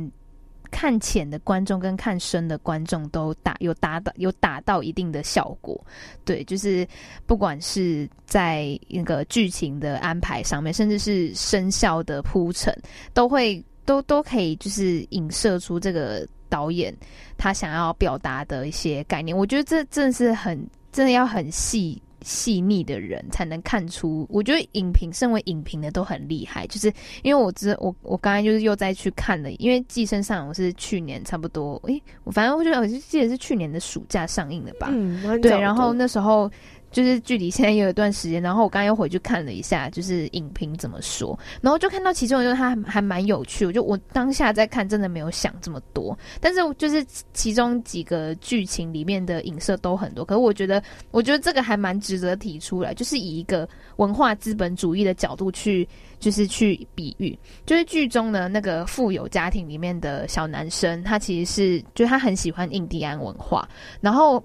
[0.70, 5.78] 看浅的观众跟看深的观众都达有达到有达到一定的效果，
[6.24, 6.86] 对，就是
[7.26, 12.74] 不管是在那个剧情的安排上面，甚至是声效的铺陈，
[13.12, 16.94] 都会都都可以就是影射出这个导演
[17.36, 19.36] 他想要表达的一些概念。
[19.36, 20.58] 我觉得这真的是很
[20.92, 22.00] 真的要很细。
[22.22, 36.50] 细腻的人才能看出，我觉得影评，身为影评的都很厉害，就是因为我知我我刚才就是又再去看了，因为《寄生上我》是去年差不多，诶、欸，我反正我觉得我就记得是去年的暑假上映的吧，嗯，对，然后那时候。
[36.90, 55.86] 就是距离现在有一段时间，然后我刚刚又回去看了一下，就是影评怎么说，然后就看到其中一个它还还蛮有趣，我就我当下在看，真的没有想这么多，但是就是其中几个剧情里面的影射都很多，可是我觉得，我觉得这个还蛮值得提出来，就是以一个文化资本主义的角度去，
[56.18, 63.68] 就是去比喻，就是剧中的那个富有家庭里面的小男生，他其实是，就他很喜欢印第安文化，
[64.00, 64.42] 然后。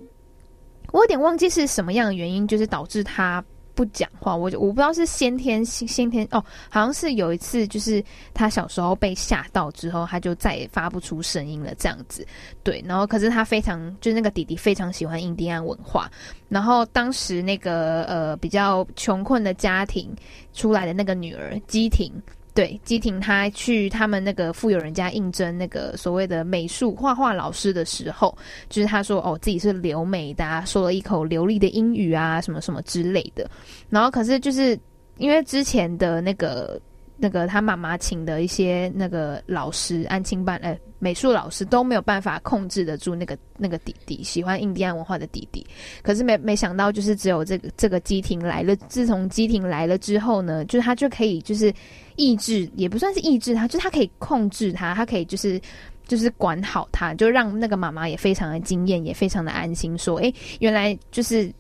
[0.93, 4.35] 我有点忘记是什么样的原因，就是导致他不讲话。
[4.35, 6.37] 我我不知道是先天先天哦，
[6.69, 8.01] 好像是有一次，就是
[8.31, 12.23] 他小时候被吓到之后，他就再也发不出声音了，这样子。
[12.61, 16.07] 对，然后可是他非常，就是那个弟弟非常喜欢印第安文化。
[16.47, 20.15] 然后当时那个呃比较穷困的家庭
[20.53, 22.13] 出来的那个女儿基婷。
[22.53, 28.37] 对，基廷他去他们那个富有人家应征那个所谓的美术画画老师的时候，
[28.69, 33.49] 就是他说哦自己是留美的，说了一口流利的英语啊，什么什么之类的。
[33.89, 34.79] 然后可是就是
[35.17, 36.79] 因为之前的那个。
[37.15, 45.65] 那个他妈妈请的一些那个老师，安亲班，哎，美术老师都没有办法控制得住那个那个弟弟，喜欢印第安文化的弟弟。
[46.01, 48.75] 可是没没想到，就是只有这个这个基廷来了。
[48.75, 51.73] 自从基廷来了之后呢，就是他就可以就是
[52.15, 55.61] 抑制，也不算是抑制他，就是他可以控制他，他可以就是
[56.07, 61.51] 就是管好他，就让那个妈妈也非常的惊艳，也非常的安心，说，哎，原来就是。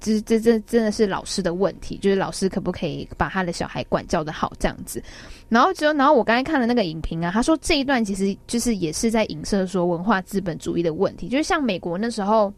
[0.00, 5.02] 这这这真的是老师的问题，就是老师可不可以把他的小孩管教的好这样子？
[5.48, 12.52] 然后就然后我刚才看了那个影评啊，他说这一段其实就是也是在影射说文化资本主义的问题，就是像美国那时候。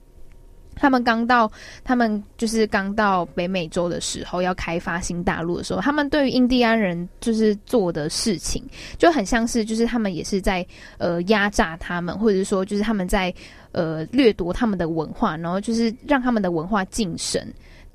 [0.81, 1.51] 他们刚到，
[1.85, 8.64] 他们就是刚到北美洲的时候，要开发新大陆的时候，他们对于印第安人就是做的事情，
[8.99, 10.66] 就很像是就是他们也是在
[10.97, 13.33] 呃压榨他们，或者是说就是他们在
[13.73, 17.47] 呃掠夺他们的文化，然后就是让他们的文化晋升。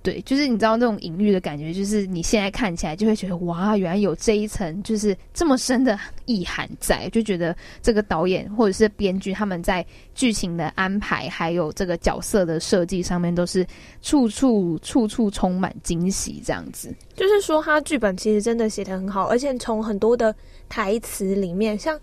[0.05, 13.65] 对，就是你知道那种隐喻的感觉，就是你现在看起来就会觉得哇，原来有这一层，就是这么深的意涵在，就觉得这个导演或者是编剧他们在剧情的安排，还有这个角色的设计上面，都是
[14.03, 16.93] 处处处处充满惊喜，这样子。
[17.15, 20.35] 就是说，他剧本其实真的写得很好，而且从很多的
[20.69, 21.99] 台词里面，像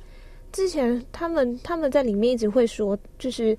[0.50, 3.56] 之前他们他们在里面一直会说，就是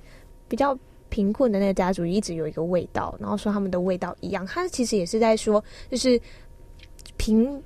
[0.49, 0.77] 比较。
[1.13, 4.43] 贫困的那个家族一直有一个味道，然后说他们的味道一样。
[4.47, 6.19] 他其实也是在说，就是
[7.17, 7.61] 贫，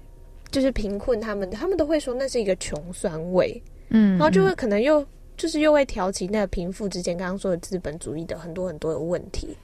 [0.52, 5.06] 就是贫困，他们他们都会说那是一个穷酸味，嗯，然后就会可能又
[5.38, 9.56] 就是又会挑起那个贫富之间刚刚说的资本主义的很多很多的问题。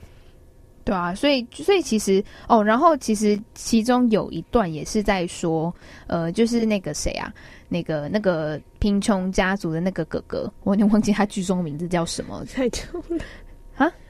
[0.86, 5.74] 对啊，所以所以其实哦，然后其实其中有一段也是在说，
[6.08, 7.34] 呃，就是那个谁啊，
[7.70, 13.43] 那个那个贫穷家族的那个哥哥，我有点忘记他剧中名字叫什么，太久了啊。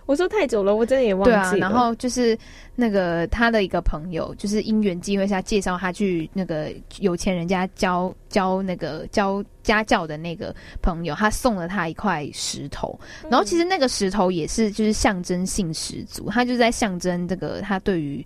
[0.06, 1.52] 我说太久了，我真的也忘记了。
[1.52, 2.38] 对啊，然后就是
[2.76, 13.00] 那个他的一个朋友，就是因缘机会下介绍他去那个有钱人家教教那个教家教的那个朋友，他送了他一块石头。
[13.30, 18.26] 然后其实那个石头也是就是象征性十足，他就在象征这个他对于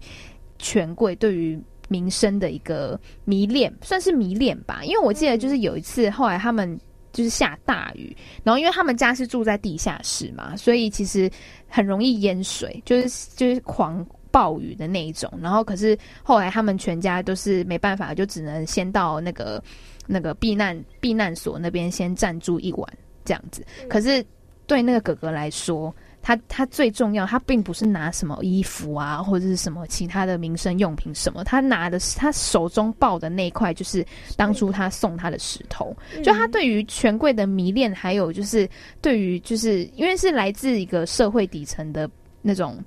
[0.58, 1.60] 权贵、对于
[1.90, 4.82] 名声的一个迷恋，算是迷恋吧。
[4.84, 6.80] 因为我记得就是有一次后来他们。
[7.18, 11.28] 就是下大雨，然后因为他们家是住在地下室嘛，所以其实
[11.68, 15.28] 很容易淹水，就是就是狂暴雨的那一种。
[15.42, 19.60] 然后可是后来他们全家都是没办法，就只能先到那个
[20.06, 22.88] 那个避难避难所那边先暂住一晚
[23.26, 23.66] 这样子。
[23.90, 24.24] 可是
[24.68, 25.92] 对那个哥哥来说，
[26.28, 35.96] 他他最重要，他并不是拿什么衣服啊，或者是什么其他的民生用品什么，他拿的是他手中抱的那块，就是当初他送他的石头。
[36.26, 38.70] 就他对于权贵的迷恋，还有就是
[39.02, 42.10] 对于就是因为是来自一个社会底层的
[42.42, 42.78] 那种，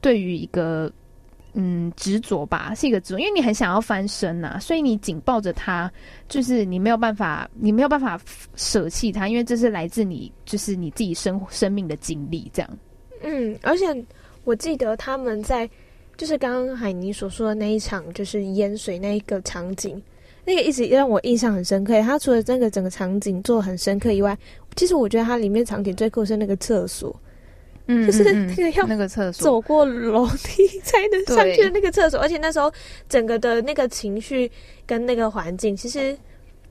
[0.00, 0.92] 对于一个。
[1.54, 5.92] 嗯，执着吧，是一个执着，因为你很想要翻身呐、所以你紧抱着他，
[6.28, 8.18] 就是你没有办法，你没有办法
[8.56, 12.78] 舍弃他，因为这是来自你，就是你自己生生命的经历，这样。
[13.22, 13.84] 嗯，而且
[14.44, 15.68] 我记得他们在，
[16.16, 20.02] 就是刚刚海尼所说的那一场，就是淹水那一个场景，
[20.46, 22.00] 那个一直让我印象很深刻。
[22.00, 24.36] 他除了那个整个场景做得很深刻以外，
[24.74, 27.14] 其实我觉得它里面场景最酷是那个厕所。
[27.92, 32.72] 嗯，就是那个要那个厕所走过楼梯才能上去的那个厕所，而且那时候
[33.08, 34.50] 整个的那个情绪
[34.86, 36.16] 跟那个环境，其实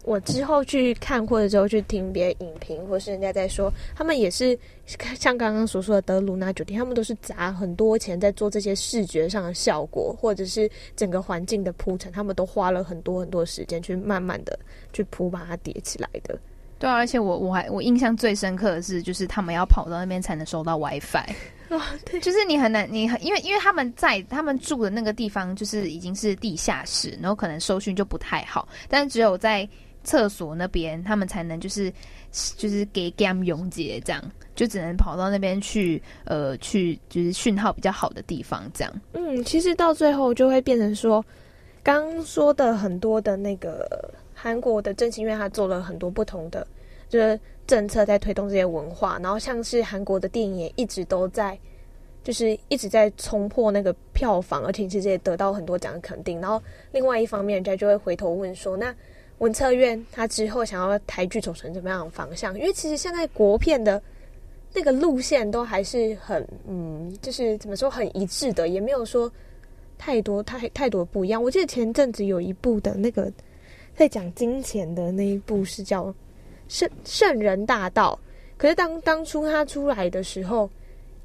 [0.03, 4.57] 我之后去看或者之后去听别人影评，或是人家在说，他们也是
[5.15, 14.57] 像刚刚所说的德鲁纳酒店，他们都是砸很多钱在做这些视觉上的效果，或者是整个环境的铺陈，他们都花了很多很多时间去慢慢的
[14.91, 16.38] 去铺把它叠起来的。
[16.81, 21.29] 对啊，而且我我还我印象最深刻的是，就是他们要跑到那边才能收到 WiFi。
[21.69, 29.69] 哦，对，就是你很难，你很因为因为他们在他们住的那个地方就是已经是地下室，然后可能收讯就不太好，但只有在
[30.03, 31.93] 厕所那边，他们才能就是
[32.57, 34.21] 就是给 game 永结这样，
[34.55, 38.91] 就只能跑到那边去，呃，去就是讯号比较好的地方这样。
[39.13, 41.23] 嗯，其实到最后就会变成说，
[41.83, 44.11] 刚说的很多的那个。
[44.41, 46.65] 韩国的振兴院，他做了很多不同的
[47.08, 49.19] 就是政策，在推动这些文化。
[49.21, 51.56] 然后像是韩国的电影也一直都在，
[52.23, 56.41] 就是一直在冲破那个票房，而且其实也得到很多奖的肯定。
[56.41, 56.60] 然后
[56.91, 58.91] 另外一方面，人家就会回头问说：那
[59.38, 62.58] 文策院他之后想要台剧走成怎么样的方向？
[62.58, 64.01] 因为其实现在国片的
[64.73, 69.32] 那个路线都还是很嗯，就是怎么说很一致的，也没有说
[69.99, 71.43] 太多太太多不一样。
[71.43, 73.32] 我记得前阵子有一部的那个。
[74.01, 76.05] 在讲金钱的那一部是叫
[76.67, 78.19] 《圣圣人大道》，
[78.57, 80.67] 可是当当初他出来的时候，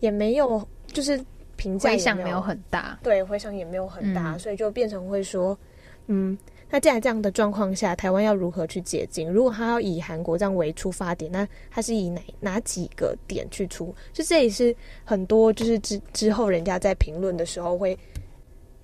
[0.00, 1.18] 也没有就是
[1.56, 5.58] 评价，回响没有很大，对，回响也没有很大，嗯，所以就变成会说，
[6.08, 6.36] 嗯，
[6.68, 9.26] 那既然这样的状况下，台湾要如何去解禁？
[9.26, 13.94] 如果他要以韩国这样为出发点，那他是以哪哪几个点去出？
[14.12, 17.98] 就这也是很多就是之之后人家在评论的时候会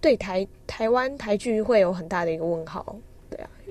[0.00, 2.96] 对台台湾台剧会有很大的一个问号。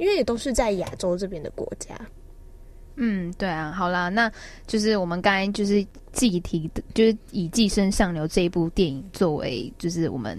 [0.02, 1.96] 因为也都是在亚洲这边的国家。
[2.96, 4.30] 嗯，对啊，好啦，那
[4.66, 10.38] 就是我们刚才就是记提的，就是以《寄生上流》这一部电影作为，就是我们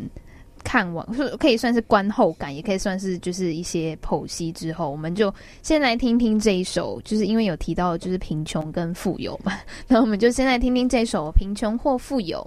[0.65, 1.07] 看完，
[1.39, 5.33] 可以算是观后感，也可以算是就是一些剖析之后，我们就
[5.63, 9.53] 先来听听这一首，就是因为有提到就是贫穷跟富有嘛，
[9.89, 12.39] 那我们就先来听听这首《贫穷或富有》。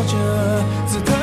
[0.00, 1.17] 我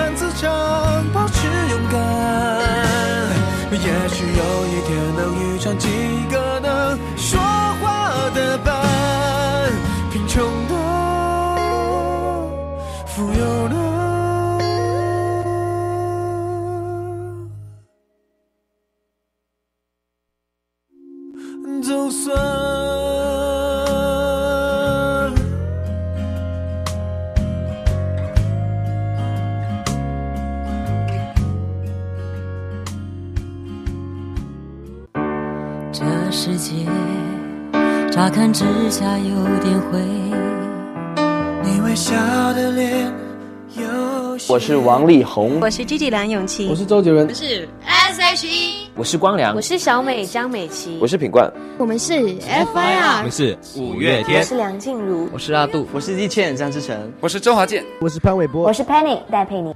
[44.65, 51.47] 是王力宏，我是 Gigi 梁咏琪，我是周杰伦，我是 S.H.E，我是光良，我是小美张美琪，我是品冠，
[51.77, 59.71] 我们是 F.I.R，我们是五月天，我是梁静茹，我是阿杜，我是易倩张智成，我是周华健，我是潘玮柏，我是 Penny 戴佩妮。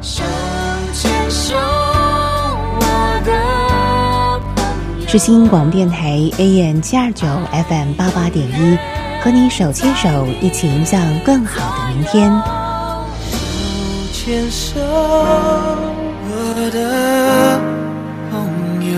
[0.00, 0.22] 手
[0.92, 4.40] 牵手，我的
[4.94, 5.08] 朋友。
[5.08, 7.26] 世新广播电台 AM 七二九
[7.68, 8.78] FM 八八点一，
[9.20, 10.08] 和你手牵手，
[10.40, 12.30] 一起迎向更好的明天。
[14.24, 16.32] 牵手，我
[16.72, 17.60] 的
[18.30, 18.32] 朋
[18.90, 18.96] 友。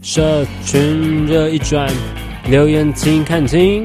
[0.00, 1.90] 社群热一转，
[2.44, 3.84] 留言请看清。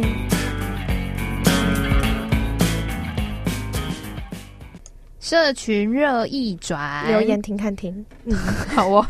[5.28, 7.94] 社群热议转，留言听看听。
[8.24, 8.34] 嗯，
[8.74, 9.06] 好哦。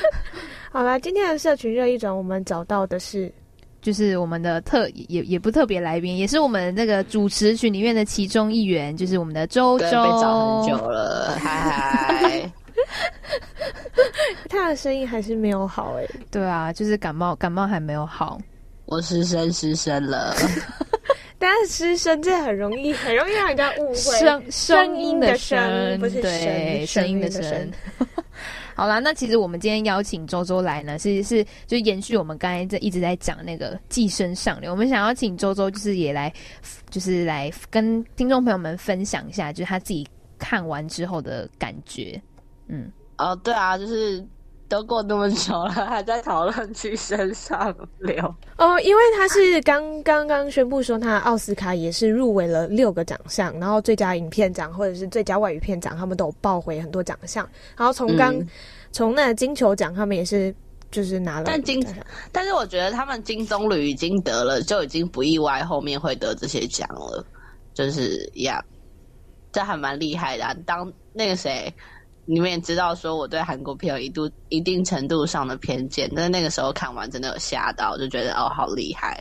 [0.72, 3.30] 好了，今天的社群热议转，我们找到的是，
[3.82, 9.84] 就是我们的特也也不特别来宾，也是我们那个主持群里面的其中一员，就是我们的周周。
[9.84, 11.50] 被找很久了，嗨
[12.18, 12.52] 嗨。
[14.48, 16.06] 他的声音还是没有好哎。
[16.30, 18.40] 对啊，就是感冒，感冒还没有好。
[18.86, 20.34] 我失声失声了，
[21.42, 27.68] 但是失声这很容易， 很容易让人家误会声声音的声，不是对声音的声。
[28.76, 34.70] 好啦，那其实我们今天邀请周周来呢，其实是就延续我们刚才在一直在讲那个寄生上流。
[34.70, 36.32] 我们想要请周周，就是也来，
[36.88, 40.06] 就是来跟听众朋友们分享一下，就是他自己
[40.38, 42.22] 看完之后的感觉。
[42.68, 42.88] 嗯，
[43.18, 44.24] 哦，对啊，就是。
[44.72, 57.46] 都过那么久了，还在讨论寄生上流哦，因为他是刚刚刚宣布说他奥斯卡也是入围了六个奖项，然后最佳影片奖或者是最佳外语片奖，他们都有抱回很多奖项。
[57.76, 58.34] 然后从刚
[58.92, 60.54] 从、嗯、那金球奖，他们也是
[60.90, 61.44] 就是拿了。
[61.44, 61.86] 但金，
[62.32, 67.22] 但是我觉得他们金棕榈已经得了，就已经不意外后面会得这些奖了，
[67.74, 68.58] 就是呀，
[69.52, 70.56] 这还蛮厉害的、啊。
[70.64, 71.70] 当那个谁。
[72.24, 79.20] 你们也知道，说我对韩国片有一度一定程度上的偏见，但是那个时候看完真的有吓到，就觉得哦，好厉害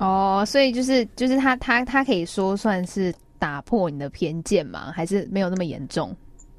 [0.00, 0.44] 哦。
[0.44, 4.92] 所以就是就是他他他可以说算是打破你的偏见吗？
[4.92, 6.14] 还是没有那么严重？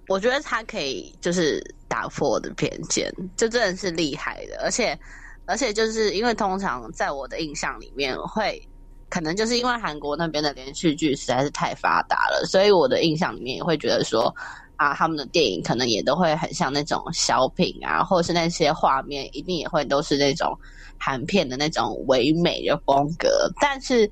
[0.07, 4.61] 我觉得他可以就是打破我的偏见，就真的是厉害的。
[4.63, 4.97] 而且
[5.45, 8.65] 而且就是因为通常在我的印象里面会，
[9.09, 14.33] 可能就是因为韩国那边的连续剧实在是太发达了，所以我的印象里面也会觉得说。
[14.75, 20.57] 啊，他们的电影可能也都会很像那种小品啊，或者是那些画面一定也会都是那种
[20.97, 23.49] 韩片的那种唯美的风格。
[23.61, 24.09] 但是，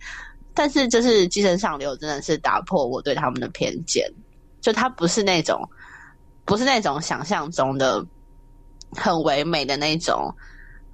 [0.53, 4.07] 但是就是《寄生上流》真的是打破我对他们的偏见，
[4.61, 5.61] 就它不是那种，
[6.45, 8.05] 不是那种想象中的
[8.95, 10.33] 很唯美的那种。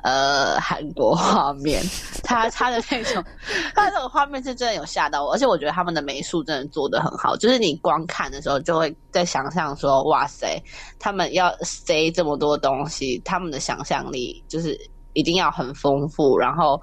[0.04, 1.84] 呃，韩国画面，
[2.24, 3.24] 他他的那种，
[3.74, 10.62] 他那种画面是真的有吓到我，而且我觉得他们的美术真的做的很好，就是你光看的时候就会在想象说，哇塞，
[11.00, 14.80] 他们要塞这么多东西，他们的想象力就是
[15.14, 16.80] 一定要很丰富，然后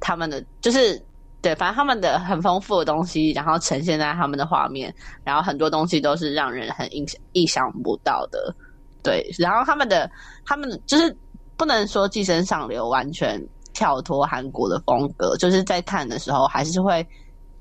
[0.00, 1.00] 他们的就是
[1.42, 4.92] 对，反正他们的很丰富的东西，然后呈现在他们的画面，
[5.22, 8.54] 然后很多东西都是让人很意意想不到的，
[9.02, 10.10] 对，然后他们的
[10.46, 11.14] 他们就是。
[11.56, 13.40] 不能说《寄生上流》完全
[13.72, 17.06] 跳脱韩国的风格，就是在看的时候还是会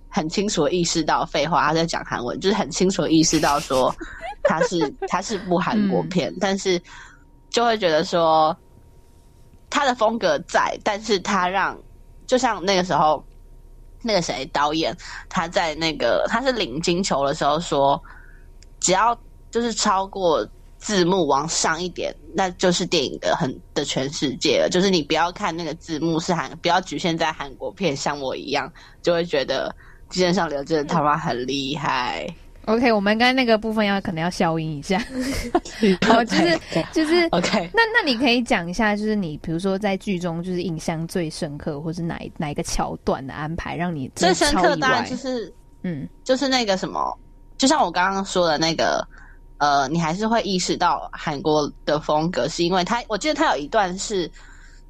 [0.09, 3.95] 很清楚意识到，废话他在讲韩文，就是很清楚意识到说
[4.43, 6.81] 他是 他是部韩国片，嗯，但是
[7.49, 8.55] 就会觉得说
[9.69, 11.77] 他的风格在，但是他让
[12.25, 13.23] 就像那个时候
[14.01, 14.95] 那个谁导演
[15.29, 18.01] 他在那个他是领金球的时候说，
[18.79, 19.15] 只要
[19.51, 20.47] 就是超过。
[20.83, 24.67] 字幕往上一点，那就是电影的很的全世界了。
[24.69, 28.69] 就是你不要看那个字幕是韩，不要局限在韩国片，像我一样
[29.01, 29.73] 就会觉得
[30.13, 32.27] 《寄生上流》真的他妈很厉害。
[32.65, 34.99] OK，我们刚才那个部分要可能要消音一下。
[36.05, 36.59] 好，就是
[36.91, 37.69] 就是 OK。
[37.73, 44.75] 那那你可以讲一下，就是你比如说在剧中就是印象最深刻，或是哪哪一个桥段的安排让你最深刻？
[44.75, 45.53] 当然就是
[45.83, 47.17] 嗯，就是那个什么，
[47.57, 49.07] 就像我刚刚说的那个。
[49.57, 54.29] 呃，你还是会意识到韩国的风格，是因为他，我记得他有一段是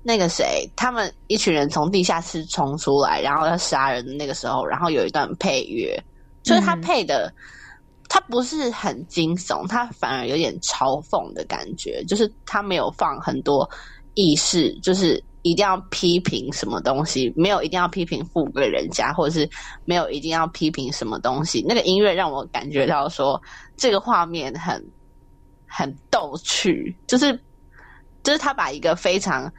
[0.01, 6.01] 那个谁，他们一群人从地下室冲出来，然后要杀人的那个时候，然后有一段配乐，
[6.43, 7.33] 就是他配的，
[8.09, 13.69] 他不是很惊悚，他反而有点嘲讽的感觉，就是他没有放很多
[14.15, 15.23] 意识，就是。
[15.45, 17.29] 一定要批评什么东西？
[17.35, 19.49] 没有一定要批评富贵人家，或者是
[19.83, 21.61] 没有一定要批评什么东西。
[21.67, 23.41] 那个音乐让我感觉到说，
[23.75, 24.81] 这个画面很
[25.67, 27.37] 很逗趣，就是
[28.23, 29.51] 就是他把一个非常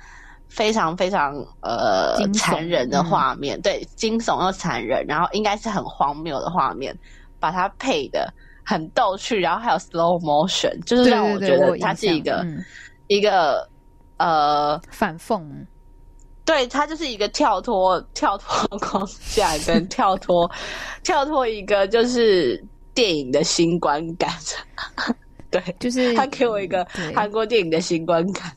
[0.48, 6.98] 非常非常呃残忍的画面，嗯、对惊悚又残忍，然后应该是很荒谬的画面，
[7.38, 8.32] 把它配的
[8.64, 12.42] 很逗趣，然后还有 slow motion，就是让我觉得它是一个
[13.09, 13.68] 一个
[14.17, 15.43] 呃反讽。
[16.45, 19.03] 对，他就是一个跳脱跳脱框
[19.35, 20.51] 架，跟 跳脱
[21.03, 22.62] 跳脱一个就是
[22.93, 24.31] 电影的新观感。
[25.51, 28.53] 对，就是他给我一个韩国电影的新观感。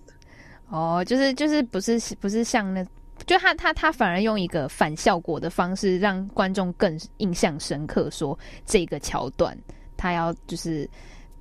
[0.70, 2.84] 哦，就是就是不是不是像那，
[3.26, 8.10] 就他他他反而用一个反效果的方式，让观众更印象深刻。
[8.10, 9.58] 说这个桥段，
[9.96, 10.90] 他要就是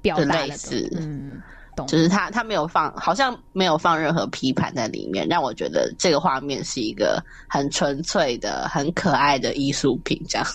[0.01, 0.89] 表达的是
[1.85, 1.87] 嗯。
[1.89, 10.21] 就是他，他没有放，好像没有放任何批判在里面，让我觉得这个画面是一个很纯粹的、很可爱的艺术品。
[10.29, 10.47] 这样，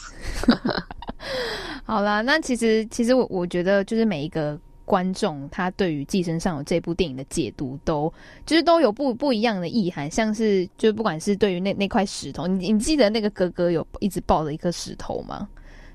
[1.86, 8.14] 好啦，那其实，其实我我觉得，就是每一个观众，他对于《寄生上有》这部电影的解读都，都
[8.46, 10.10] 就是都有不不一样的意涵。
[10.10, 15.48] 像是，就不管是对于那那块石头，你你记得那个哥哥有一直抱着一颗石头吗？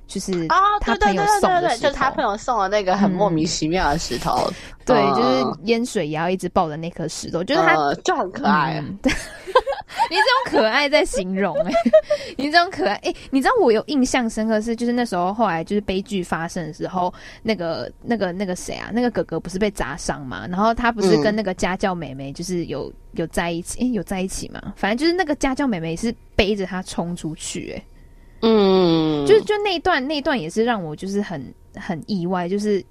[0.06, 4.50] 就是他朋友送的，就是他朋友送的那个很莫名其妙的石头。
[4.84, 8.80] 对，就是淹水也要一直抱着那颗石头，就是他就很可爱。
[9.02, 9.10] 对，
[10.08, 11.72] 你这种可爱在形容哎，
[12.36, 24.72] 你这种可爱哎，你知道我有印象深刻是，就是那时候后来就是悲剧发生的时候，那个那个那个谁啊，那个哥哥不是被砸伤嘛，然后他不是跟那个家教妹妹就是有有在一起，哎，有在一起嘛？
[24.76, 27.82] 反正就是那个家教妹妹是背着他冲出去，哎。
[28.40, 31.42] 嗯，就就那段那段也是让我就是很
[31.74, 32.84] 很意外，就是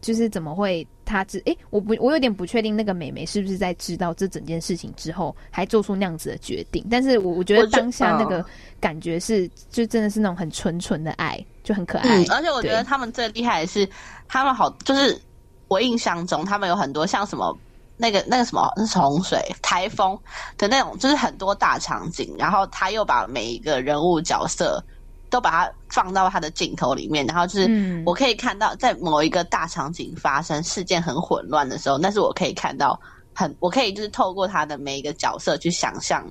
[0.00, 8.44] 就是怎么会他知诶、欸，我不我有点不确定那个美眉是不是在知道这整件事情之后还做出那样子的决定，但是我我觉得当下那个
[8.80, 12.22] 感觉是就真的是那种很纯纯的爱，就很可爱。
[12.22, 13.88] 嗯，而且我觉得他们最厉害的是
[14.26, 15.20] 他们好，就是
[15.68, 17.56] 我印象中他们有很多像什么。
[17.98, 20.18] 那个那个什么，那是洪水、台风
[20.56, 24.82] 的那种，就是很多大场景，然后他又把每一个人物角色
[25.28, 32.98] 都把它放到他的镜头里面，然后就是我可以看到，在某一个大场景发生事件很混乱的时候，但是我可以看到
[33.34, 36.24] 很，我可以就是透过他的每一个角色去想象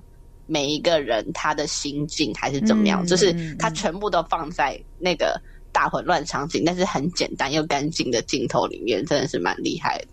[0.46, 5.40] 每一个人他的心境还是怎么样，就是他全部都放在那个
[5.72, 10.08] 大混乱场景，但是很简单又干净的镜头里面，真的是蛮厉害的。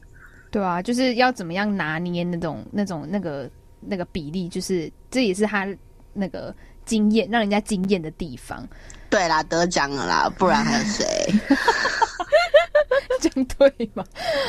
[0.54, 3.50] 对啊，就是要怎么样拿捏那种、那种、那个、
[3.80, 5.66] 那个比例，就是这也是他
[6.12, 8.64] 那个惊艳，让人家惊艳的地方。
[9.10, 11.04] 对啦，得奖了啦，不然还有谁？
[13.20, 14.04] 这样对吗？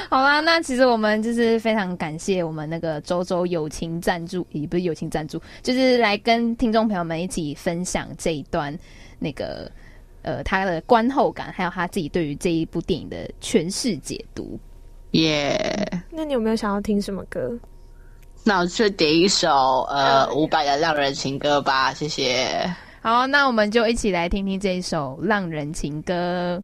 [0.08, 8.78] 好啦，那其实我们就是非常感谢我们那个周周友情赞助，也不是友情赞助，就是来跟听众朋友们一起分享这一段
[9.18, 9.72] 那个
[10.22, 14.60] 呃他的观后感，还有他自己对于这一部电影的诠释解读。
[15.22, 16.02] 耶！Yeah.
[16.12, 17.58] 那你有没有想要听什么歌？
[18.44, 19.50] 那我就点一首
[19.90, 22.74] 呃伍佰的《浪人情歌》吧，谢谢。
[23.02, 26.62] 好，那我们就一起来听听这一首《浪人情歌》。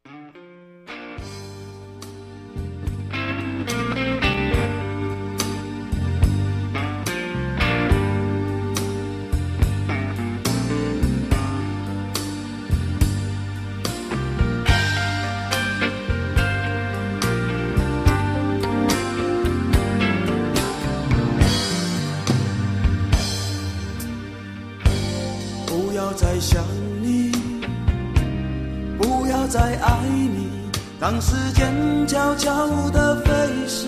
[31.01, 31.73] 当时间
[32.07, 33.31] 悄悄地飞
[33.67, 33.87] 逝，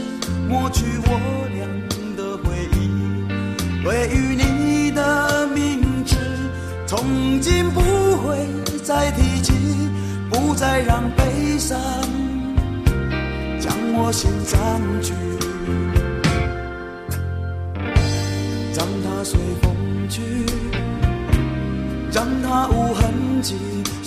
[0.49, 1.11] 抹去我
[1.53, 1.63] 俩
[2.17, 2.89] 的回忆。
[3.83, 6.15] 对于你的名字，
[6.87, 7.81] 从今不
[8.17, 8.35] 会
[8.83, 9.53] 再提起，
[10.31, 11.79] 不再让悲伤
[13.59, 15.13] 将我心占据，
[18.75, 20.19] 让它随风去。
[22.11, 23.55] 让它无痕迹，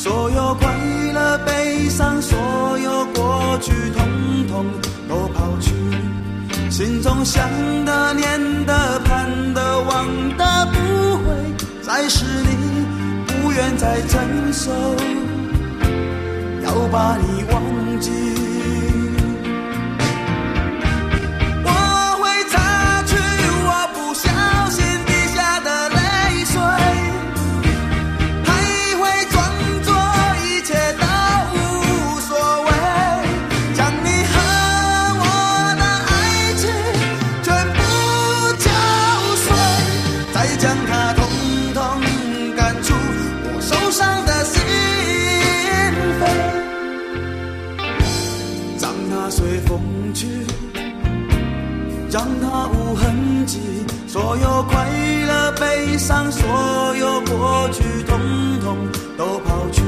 [0.07, 0.73] 所有快
[1.13, 2.39] 乐、悲伤，所
[2.79, 4.07] 有过去，统
[4.47, 4.65] 统
[5.09, 5.73] 都抛去。
[6.71, 7.43] 心中想
[7.85, 10.07] 的、念的、盼的、望
[10.39, 10.79] 的，不
[11.25, 11.35] 会
[11.83, 12.87] 再是你，
[13.27, 14.71] 不愿再承受，
[16.65, 17.36] 要把你
[56.07, 58.21] 上，所有过去，统
[58.61, 58.79] 统
[59.19, 59.83] 都抛去。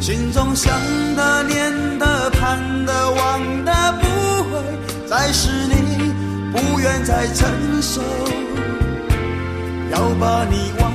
[0.00, 0.72] 心中想
[1.16, 4.06] 的、念的、盼的、望的，不
[4.44, 4.62] 会
[5.08, 6.12] 再是你，
[6.52, 7.48] 不愿再承
[7.82, 8.00] 受，
[9.90, 10.92] 要把你忘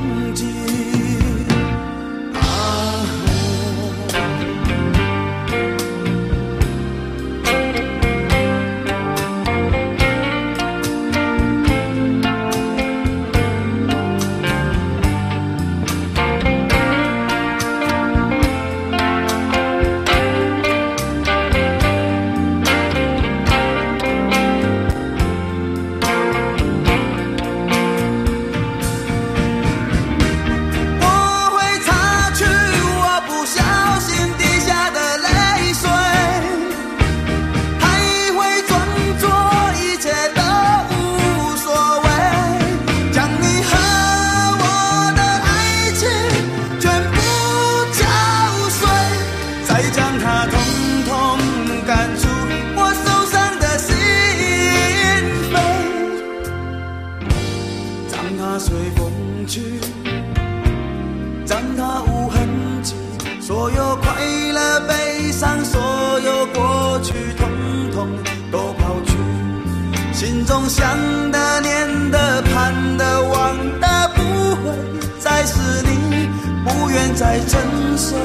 [77.22, 77.62] 不愿再承
[77.98, 78.18] 受。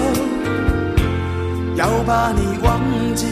[1.76, 2.80] 要把你忘
[3.14, 3.26] 记，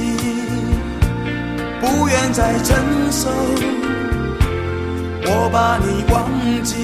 [1.80, 2.76] 不愿再承
[3.10, 3.30] 受。
[5.26, 6.28] 我把你忘
[6.62, 6.76] 记，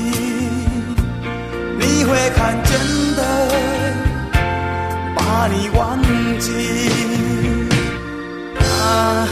[1.78, 2.70] 你会看见
[3.16, 3.20] 的。
[5.14, 6.00] 把你忘
[6.38, 6.48] 记。
[8.58, 9.28] 啊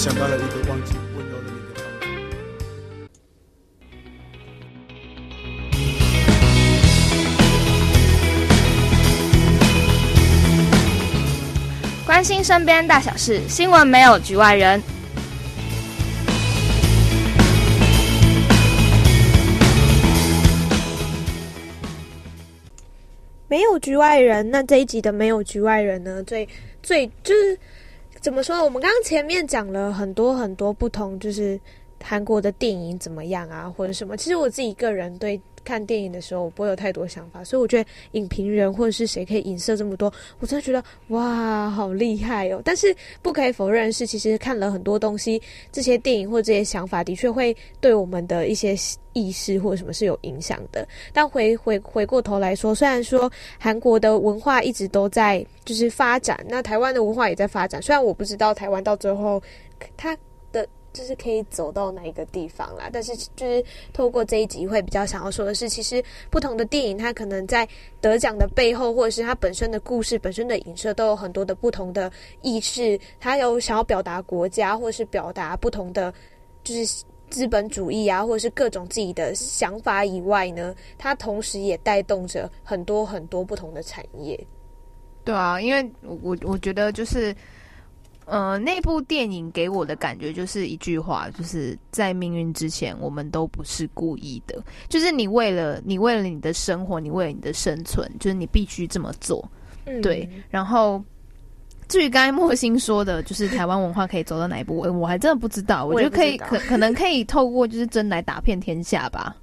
[0.00, 0.94] 想到了一个忘记。
[12.06, 14.82] 关心身边大小事，新闻没有局外人。
[23.48, 26.22] 没有局外人，那这一集的没有局外人呢？
[26.22, 26.48] 最
[26.82, 27.58] 最就是
[28.20, 28.62] 怎么说？
[28.62, 31.58] 我们刚刚前面讲了很多很多不同，就是
[32.02, 34.16] 韩国的电影怎么样啊，或者什么。
[34.16, 35.40] 其实我自己个人对。
[35.70, 42.60] 看电影的时候，我不会有太多想法，所以我觉得影评人或者是谁可以影射这么多，我真的觉得哇，好厉害哦！
[42.64, 42.92] 但是
[43.22, 45.40] 不可以否认的是，其实看了很多东西，
[45.70, 48.74] 这些电影或这些想法的确会对我们的一些
[49.12, 50.84] 意识或者什么是有影响的。
[51.12, 59.40] 但回回回过头来说，虽然说韩国的文化一直都在就是发展，那台湾的文化也在发展，虽然我不知道台湾到最后
[59.96, 60.16] 它。
[60.92, 67.68] 就是可以走到哪一个地方啦，但是就是透过这一集会比较想要说的是，其实不同的电影它可能在
[68.00, 72.10] 得奖的背后，或者是它本身的故事本身的影射，都有很多的不同的
[72.42, 72.98] 意识。
[73.20, 76.12] 它有想要表达国家，或者是表达不同的
[76.64, 84.38] 就是资本主义啊，或者是各种自己的想法以外呢，它同时也带动着很多很多不同的产业。
[85.24, 87.32] 对啊，因为我我觉得就是。
[88.30, 94.62] 呃，那部电影给我的感觉就是一句话，就是在命运之前，我们都不是故意的。
[94.88, 99.44] 就是你为了你为了你的生活，你为了你的生存，就是你必须这么做。
[99.86, 100.28] 嗯、对。
[100.48, 101.02] 然后，
[101.88, 105.84] 至于刚才莫欣说的，就是台湾文化可以走到哪一步，我还真的不知道。
[105.84, 109.34] 我觉得可以，可可能可以透过就是真来打遍天下吧。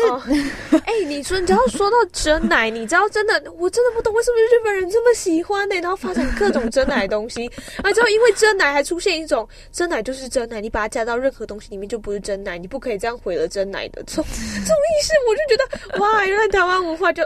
[0.00, 0.32] 就是，
[0.86, 5.80] 哎、欸，你说，你知道说到真奶，你知道真的，我真的不懂为什么日本人这么喜欢呢、欸？
[5.80, 7.46] 然后发展各种真奶的东西，
[7.82, 17.22] 啊，之后因为真奶还出现一种真奶就是真奶，你把它加到任何东西里面就不是真奶，你不可以这样毁了真奶的这种这种意识，我就觉得哇，原来台湾文化就。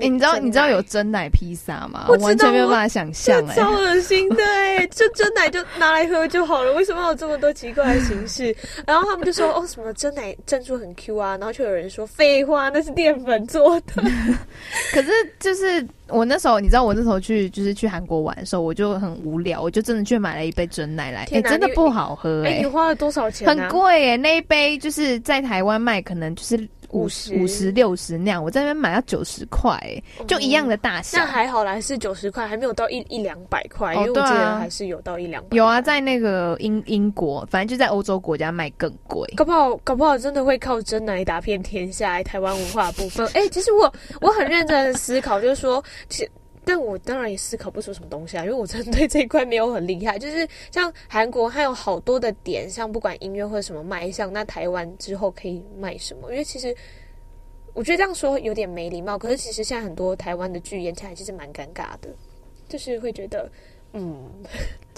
[0.00, 2.06] 你知道你知道有真奶披萨吗？
[2.08, 8.54] 我完全没有办法想象，哎，超恶心的，哎， 就真奶就拿来喝就好了，为什么要有这么多奇怪的形式？
[8.86, 14.02] 然后他们就说，哦，什么真奶珍珠很 Q 啊，然后就有人说，废话，那是淀粉做的。
[14.92, 23.54] 可是就是我那时候，你知道我那时候去就是去韩国玩的时候，我就很无聊，我就真的去买了一杯真奶来，真的不好喝、欸，哎、欸，你花了多少钱、啊？
[23.54, 26.68] 很贵，哎，那一杯就是在台湾卖，可能就是。
[26.90, 29.80] 五十五十六十那样，我在那边买要九十块，
[30.26, 31.18] 就一样的大小。
[31.18, 35.56] 那、嗯、还好啦，是九十块，还没有到一一两百块，因为我记得还是有到一两百。
[35.56, 39.28] 有啊，在那个英英国，反正就在欧洲国家卖更贵。
[39.36, 42.22] 搞不好，搞不好真的会靠真奶打遍天下。
[42.22, 46.30] 台湾文化部分，哎、欸，其实我我很认真的思考，就是说，其实。
[46.68, 50.18] 但我当然也思考不出什么东西啊，因为我真的对这一块没有很厉害。
[50.18, 56.30] 就是像韩国，还有好多的点，像不管音乐或者什么卖相，那台湾之后可以卖什么？
[56.30, 56.76] 因为其实
[57.72, 59.16] 我觉得这样说有点没礼貌。
[59.16, 62.10] 可是其实现在很多台湾的剧演起来其实蛮尴尬的，
[62.68, 63.50] 就是会觉得，
[63.94, 64.30] 嗯，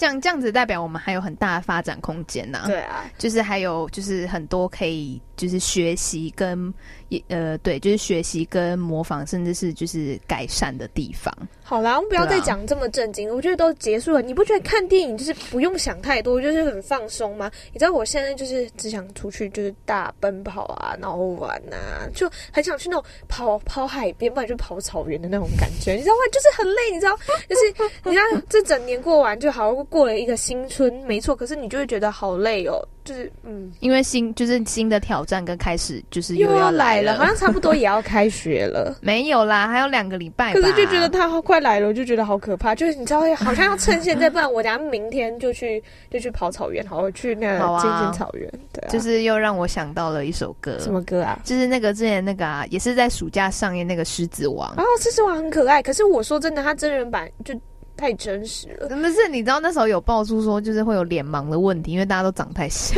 [0.01, 2.63] 这样这样子代表我们还有很大的发展空间呢。
[2.65, 6.73] 对啊，就是还有就是很多可以就是学习跟
[7.09, 11.31] 也呃对，就是学习跟模仿，甚至是就是改善的地方。
[11.61, 14.23] 好啦，我们不要再讲这么震惊，啊，我觉得都结束了。
[14.23, 17.51] 你不觉得看电影就是不用想太多，就是很放松吗？
[17.71, 26.19] 你知道我现在就是只想出去就是大奔跑啊，然后玩啊，就很想去那种跑跑海边，不然就跑草原的那种感觉，你知道吗？
[26.31, 27.15] 就是很累，你知道，
[27.47, 51.37] 就是你看这整年过完就好过了一个新春，没错，可是你就会觉得好累哦，就是嗯，因为新就是新的挑战跟开始，就是又要来了，好像差不多也要开学了， 没有啦，还有两个礼拜，可是就觉得它快来了，我就觉得好可怕，就是你知道，好像要趁现在，不然我等下明天就去 就去跑草原，好，我去那个金金草原，对、啊，就是又让我想到了一首歌，什么歌啊？
[51.43, 57.53] 就是那个之前那个啊，也是在暑假上映那个狮子王，哦，狮子王很可爱，可是我说真的，它真人版就。
[58.01, 59.27] 太真实了，不是？
[59.29, 62.97] 你知道那时候有爆出说，就是会有脸盲的问题，因为大家都长太像，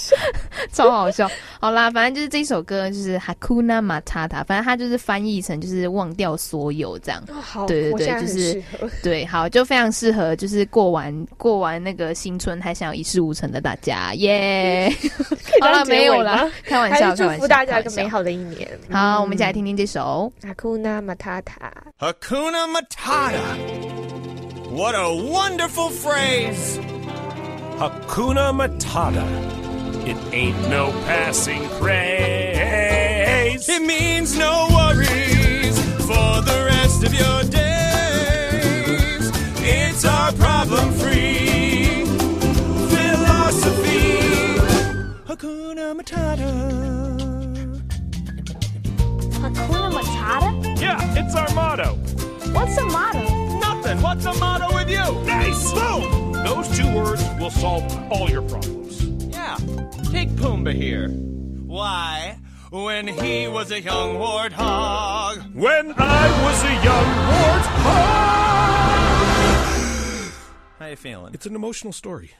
[0.70, 1.26] 超好笑。
[1.58, 7.24] 好啦，反正就是这首歌就是 Hakuna Matata，反正它就是翻译成就是忘掉所有这样。
[7.28, 8.62] 哦、好，对对对，就是
[9.02, 15.62] 对，好，就非常适合就是过完过完那个新春还想要一事无成的大家，耶、yeah!
[15.62, 18.68] 好了，没有了，开玩笑，祝福大家一个美好的一年。
[18.90, 21.42] 好，嗯、我们一起来听听这首 Hakuna Matata。
[21.98, 24.17] Hakuna Matata。
[24.78, 26.78] What a wonderful phrase!
[27.80, 29.26] Hakuna Matata.
[30.06, 33.68] It ain't no passing craze.
[33.68, 35.76] It means no worries
[36.06, 39.32] for the rest of your days.
[39.66, 42.04] It's our problem free
[42.94, 44.20] philosophy.
[45.26, 46.52] Hakuna Matata.
[49.42, 50.80] Hakuna Matata?
[50.80, 51.96] Yeah, it's our motto.
[52.52, 53.47] What's the motto?
[53.88, 54.02] Nothing.
[54.02, 55.24] What's the motto with you?
[55.24, 55.72] Nice.
[55.72, 56.32] Boom.
[56.32, 59.02] Those two words will solve all your problems.
[59.32, 59.56] Yeah.
[60.10, 61.08] Take Pumbaa here.
[61.08, 62.38] Why?
[62.70, 65.54] When he was a young warthog.
[65.54, 68.08] When I was a young warthog.
[70.78, 71.32] How you feeling?
[71.32, 72.32] It's an emotional story.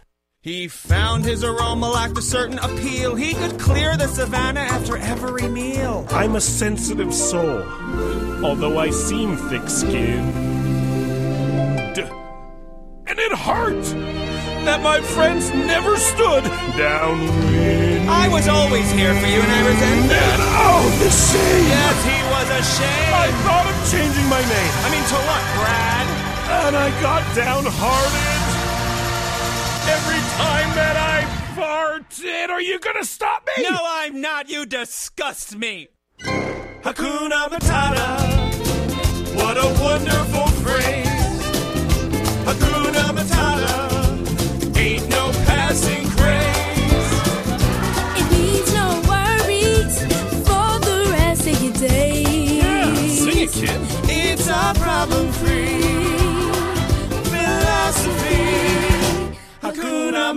[0.42, 3.14] He found his aroma lacked a certain appeal.
[3.16, 6.06] He could clear the savannah after every meal.
[6.10, 7.62] I'm a sensitive soul,
[8.44, 10.47] although I seem thick skinned.
[13.68, 13.84] Hurt
[14.64, 16.42] that my friends never stood
[16.72, 18.08] downwind.
[18.08, 20.38] I was always here for you, and I resent that.
[20.40, 21.68] Oh, the shame!
[21.68, 23.12] Yes, he was ashamed.
[23.12, 24.72] I thought of changing my name.
[24.80, 26.06] I mean, to what, Brad?
[26.64, 28.40] And I got downhearted.
[29.92, 33.64] Every time that I farted, are you gonna stop me?
[33.64, 34.48] No, I'm not.
[34.48, 35.88] You disgust me.
[36.80, 38.16] Hakuna Matata.
[39.36, 41.07] What a wonderful phrase.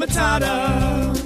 [0.01, 1.20] Matata.